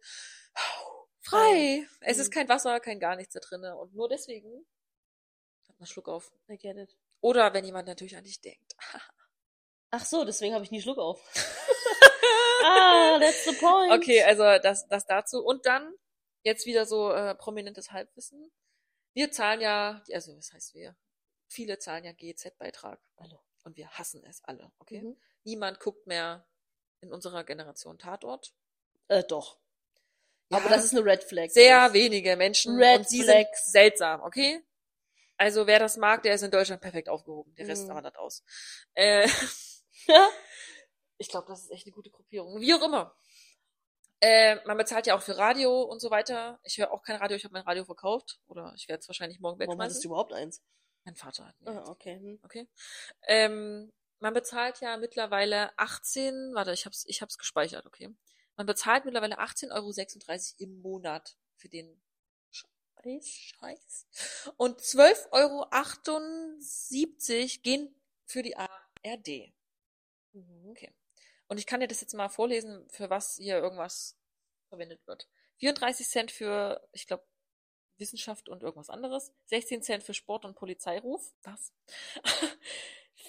[1.22, 1.88] frei.
[2.02, 2.22] Es Mhm.
[2.22, 4.66] ist kein Wasser, kein gar nichts da drinne und nur deswegen
[5.68, 6.32] hat man Schluckauf.
[6.50, 6.96] I get it.
[7.22, 8.76] Oder wenn jemand natürlich an dich denkt.
[9.98, 11.22] Ach so, deswegen habe ich nie Schluck auf.
[12.66, 13.94] ah, that's the point.
[13.94, 15.42] Okay, also das, das dazu.
[15.44, 15.94] Und dann
[16.44, 18.52] jetzt wieder so äh, prominentes Halbwissen.
[19.14, 20.98] Wir zahlen ja, also was heißt wir?
[21.48, 23.00] Viele zahlen ja GEZ-Beitrag.
[23.16, 23.40] Alle.
[23.64, 25.02] Und wir hassen es alle, okay?
[25.02, 25.18] Mhm.
[25.46, 26.46] Niemand guckt mehr
[27.00, 28.54] in unserer Generation Tatort.
[29.08, 29.60] Äh, doch.
[30.50, 31.50] Ja, Aber das ist eine Red Flag.
[31.52, 33.64] sehr wenige Menschen Red und sie Flags.
[33.66, 34.62] sind seltsam, okay?
[35.38, 37.56] Also wer das mag, der ist in Deutschland perfekt aufgehoben.
[37.56, 37.94] Der Rest Mhm.
[37.94, 38.44] wandert aus.
[38.94, 39.28] Äh.
[41.18, 42.60] ich glaube, das ist echt eine gute Gruppierung.
[42.60, 43.16] Wie auch immer.
[44.22, 46.60] Äh, man bezahlt ja auch für Radio und so weiter.
[46.64, 48.40] Ich höre auch kein Radio, ich habe mein Radio verkauft.
[48.48, 50.02] Oder ich werde es wahrscheinlich morgen Warum hattest wegschmeißen.
[50.02, 50.64] du überhaupt eins?
[51.04, 52.16] Mein Vater hat mir Ah, okay.
[52.16, 52.40] Hm.
[52.44, 52.68] Okay.
[53.28, 58.16] Ähm, man bezahlt ja mittlerweile 18, warte, ich hab's, ich hab's gespeichert, okay.
[58.56, 59.92] Man bezahlt mittlerweile 18,36 Euro
[60.58, 62.02] im Monat für den
[62.50, 63.28] Scheiß.
[63.28, 64.08] Scheiß.
[64.58, 65.68] Und 12,78 Euro
[67.62, 69.54] gehen für die ARD.
[70.36, 70.70] Mhm.
[70.70, 70.94] Okay.
[71.48, 74.18] Und ich kann dir das jetzt mal vorlesen, für was hier irgendwas
[74.70, 75.28] verwendet wird.
[75.58, 77.24] 34 Cent für, ich glaube,
[77.98, 79.32] Wissenschaft und irgendwas anderes.
[79.46, 81.34] 16 Cent für Sport und Polizeiruf.
[81.44, 81.72] Was?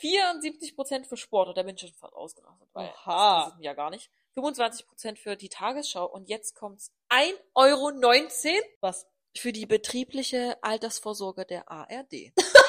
[0.01, 1.49] 74 Prozent für Sport.
[1.49, 3.45] Und da bin ich schon fast ausgerastet, weil Oha.
[3.45, 4.11] das ist ja gar nicht.
[4.35, 6.07] 25 Prozent für die Tagesschau.
[6.07, 7.91] Und jetzt kommt's 1,19 Euro
[8.81, 9.07] Was?
[9.37, 12.33] für die betriebliche Altersvorsorge der ARD.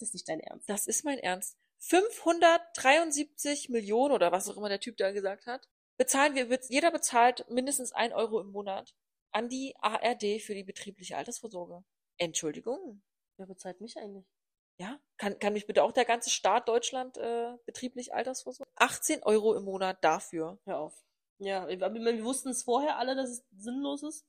[0.00, 0.68] Das ist nicht dein Ernst.
[0.68, 1.56] Das ist mein Ernst.
[1.78, 7.44] 573 Millionen oder was auch immer der Typ da gesagt hat, bezahlen wir, jeder bezahlt
[7.50, 8.94] mindestens ein Euro im Monat
[9.32, 11.82] an die ARD für die betriebliche Altersvorsorge.
[12.18, 13.02] Entschuldigung.
[13.36, 14.26] Wer bezahlt mich eigentlich?
[14.78, 18.70] Ja, kann, kann mich bitte auch der ganze Staat Deutschland äh, betrieblich Altersvorsorge?
[18.76, 20.58] 18 Euro im Monat dafür.
[20.64, 21.04] Hör auf.
[21.38, 24.24] Ja, wir, wir wussten es vorher alle, dass es sinnlos ist.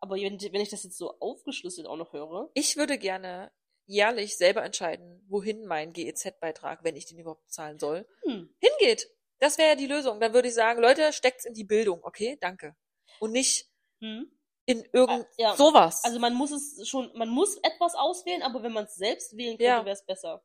[0.00, 2.50] Aber wenn, wenn ich das jetzt so aufgeschlüsselt auch noch höre.
[2.54, 3.50] Ich würde gerne
[3.88, 8.54] jährlich selber entscheiden, wohin mein GEZ-Beitrag, wenn ich den überhaupt zahlen soll, Hm.
[8.60, 9.08] hingeht.
[9.40, 10.20] Das wäre ja die Lösung.
[10.20, 12.36] Dann würde ich sagen, Leute, steckt's in die Bildung, okay?
[12.40, 12.76] Danke.
[13.18, 13.66] Und nicht
[14.00, 14.30] Hm.
[14.66, 15.56] in irgend Ah, ja.
[15.56, 16.04] sowas.
[16.04, 19.52] Also man muss es schon, man muss etwas auswählen, aber wenn man es selbst wählen
[19.56, 19.84] könnte, Ja.
[19.84, 20.44] wäre es besser.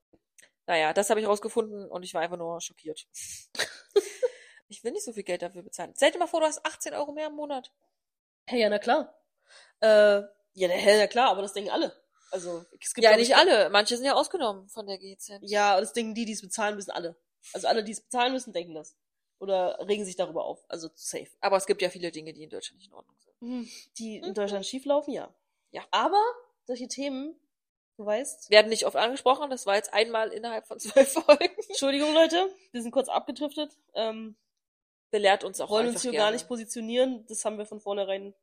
[0.66, 3.06] naja, das habe ich rausgefunden und ich war einfach nur schockiert.
[4.70, 5.94] ich will nicht so viel Geld dafür bezahlen.
[5.96, 7.72] Stell dir mal vor, du hast 18 Euro mehr im Monat.
[8.46, 9.14] Hey, ja, na klar.
[9.82, 10.22] Äh,
[10.54, 12.02] ja, na, na klar, aber das denken alle.
[12.34, 13.70] Also, es gibt Ja, nicht ich, alle.
[13.70, 15.34] Manche sind ja ausgenommen von der GEZ.
[15.42, 17.16] Ja, das denken die, die es bezahlen müssen, alle.
[17.54, 18.96] Also alle, die es bezahlen müssen, denken das.
[19.40, 20.64] Oder regen sich darüber auf.
[20.68, 21.28] Also safe.
[21.42, 23.34] Aber es gibt ja viele Dinge, die in Deutschland nicht in Ordnung sind.
[23.42, 23.70] Hm,
[24.00, 24.34] Die in Mhm.
[24.34, 25.34] Deutschland schieflaufen, ja.
[25.72, 25.84] Ja.
[25.92, 26.22] Aber
[26.66, 27.36] solche Themen,
[27.98, 28.50] du weißt.
[28.50, 29.50] Werden nicht oft angesprochen.
[29.52, 31.54] Das war jetzt einmal innerhalb von zwölf Folgen.
[31.68, 33.78] Entschuldigung, Leute, wir sind kurz abgedriftet.
[33.94, 34.36] Ähm,
[35.12, 36.26] Belehrt uns auch wollen uns hier gerne.
[36.26, 37.24] gar nicht positionieren.
[37.28, 38.34] Das haben wir von vornherein.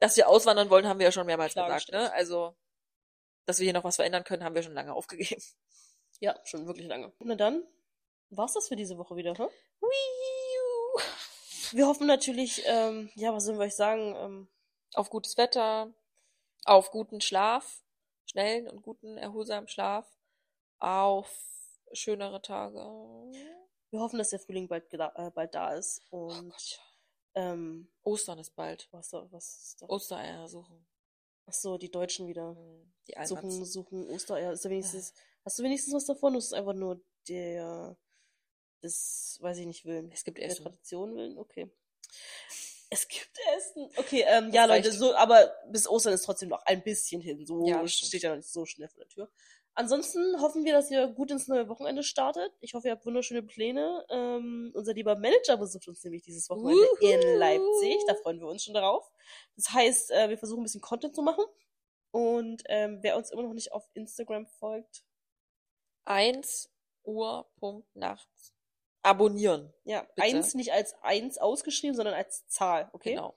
[0.00, 1.92] Dass wir auswandern wollen, haben wir ja schon mehrmals gesagt.
[1.92, 2.10] Ne?
[2.14, 2.54] Also,
[3.46, 5.42] dass wir hier noch was verändern können, haben wir schon lange aufgegeben.
[6.20, 7.12] Ja, schon wirklich lange.
[7.18, 7.64] Na dann,
[8.30, 9.48] war's das für diese Woche wieder, hä?
[9.80, 11.02] Wiiu.
[11.72, 14.14] Wir hoffen natürlich, ähm, ja, was sollen wir euch sagen?
[14.16, 14.48] Ähm,
[14.94, 15.92] Auf gutes Wetter,
[16.64, 17.82] auf guten Schlaf,
[18.26, 20.06] schnellen und guten, erholsamen Schlaf,
[20.78, 21.28] auf
[21.92, 22.78] schönere Tage.
[23.90, 26.00] wir hoffen, dass der Frühling bald, äh, bald da ist.
[26.10, 26.80] Oh Und Gott.
[27.34, 28.88] ähm, Ostern ist bald.
[28.92, 29.86] was, was ist da?
[29.88, 30.86] Ostereier suchen.
[31.46, 32.56] Ach so, die Deutschen wieder.
[32.56, 33.72] Hm, Die Suchen, Almans.
[33.72, 34.52] suchen Ostereier.
[34.52, 35.12] Ist da wenigstens,
[35.44, 36.34] hast du wenigstens was davon?
[36.34, 37.96] Das ist einfach nur der,
[38.80, 40.10] das, weiß ich nicht, Willen.
[40.12, 40.62] Es gibt Der Essen.
[40.62, 41.38] Tradition willen?
[41.38, 41.70] Okay.
[42.90, 43.90] Es gibt Essen.
[43.96, 47.44] Okay, ähm, ja, Leute, so, aber bis Ostern ist trotzdem noch ein bisschen hin.
[47.44, 49.32] So Ja, steht ja noch nicht so schnell vor der Tür.
[49.76, 52.52] Ansonsten hoffen wir, dass ihr gut ins neue Wochenende startet.
[52.60, 54.04] Ich hoffe, ihr habt wunderschöne Pläne.
[54.08, 57.06] Ähm, unser lieber Manager besucht uns nämlich dieses Wochenende Wuhu.
[57.08, 57.98] in Leipzig.
[58.06, 59.10] Da freuen wir uns schon darauf.
[59.56, 61.44] Das heißt, äh, wir versuchen ein bisschen Content zu machen.
[62.12, 65.02] Und ähm, wer uns immer noch nicht auf Instagram folgt,
[66.04, 66.70] 1
[67.02, 68.54] Uhr Punkt nachts.
[69.02, 69.74] Abonnieren.
[69.84, 70.22] ja, Bitte.
[70.22, 73.10] eins nicht als eins ausgeschrieben, sondern als Zahl, okay?
[73.10, 73.36] Genau.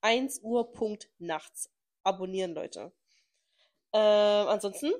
[0.00, 1.70] 1 Uhr Punkt nachts.
[2.02, 2.92] Abonnieren, Leute.
[3.92, 4.92] Ähm, ansonsten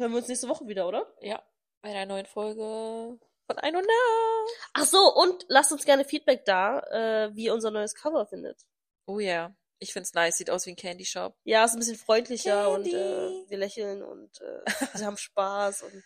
[0.00, 1.06] hören wir uns nächste Woche wieder, oder?
[1.20, 1.42] Ja,
[1.82, 4.54] bei einer neuen Folge von Ein und Nach.
[4.74, 8.62] Ach so, und lasst uns gerne Feedback da, äh, wie ihr unser neues Cover findet.
[9.06, 10.36] Oh ja, ich find's nice.
[10.36, 11.36] Sieht aus wie ein Candy Shop.
[11.44, 12.90] Ja, ist ein bisschen freundlicher Candy.
[12.90, 14.64] und äh, wir lächeln und äh,
[14.98, 16.02] wir haben Spaß und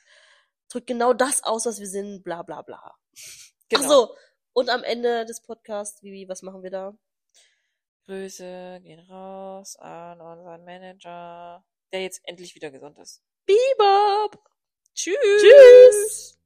[0.69, 2.97] drückt genau das aus, was wir sind, bla bla bla.
[3.69, 3.83] Genau.
[3.83, 4.17] Ach so,
[4.53, 6.97] und am Ende des Podcasts, Vivi, was machen wir da?
[8.07, 13.23] Grüße gehen raus an unseren Manager, der jetzt endlich wieder gesund ist.
[13.47, 14.39] Bebop!
[14.95, 15.17] Tschüss.
[15.19, 16.39] Tschüss!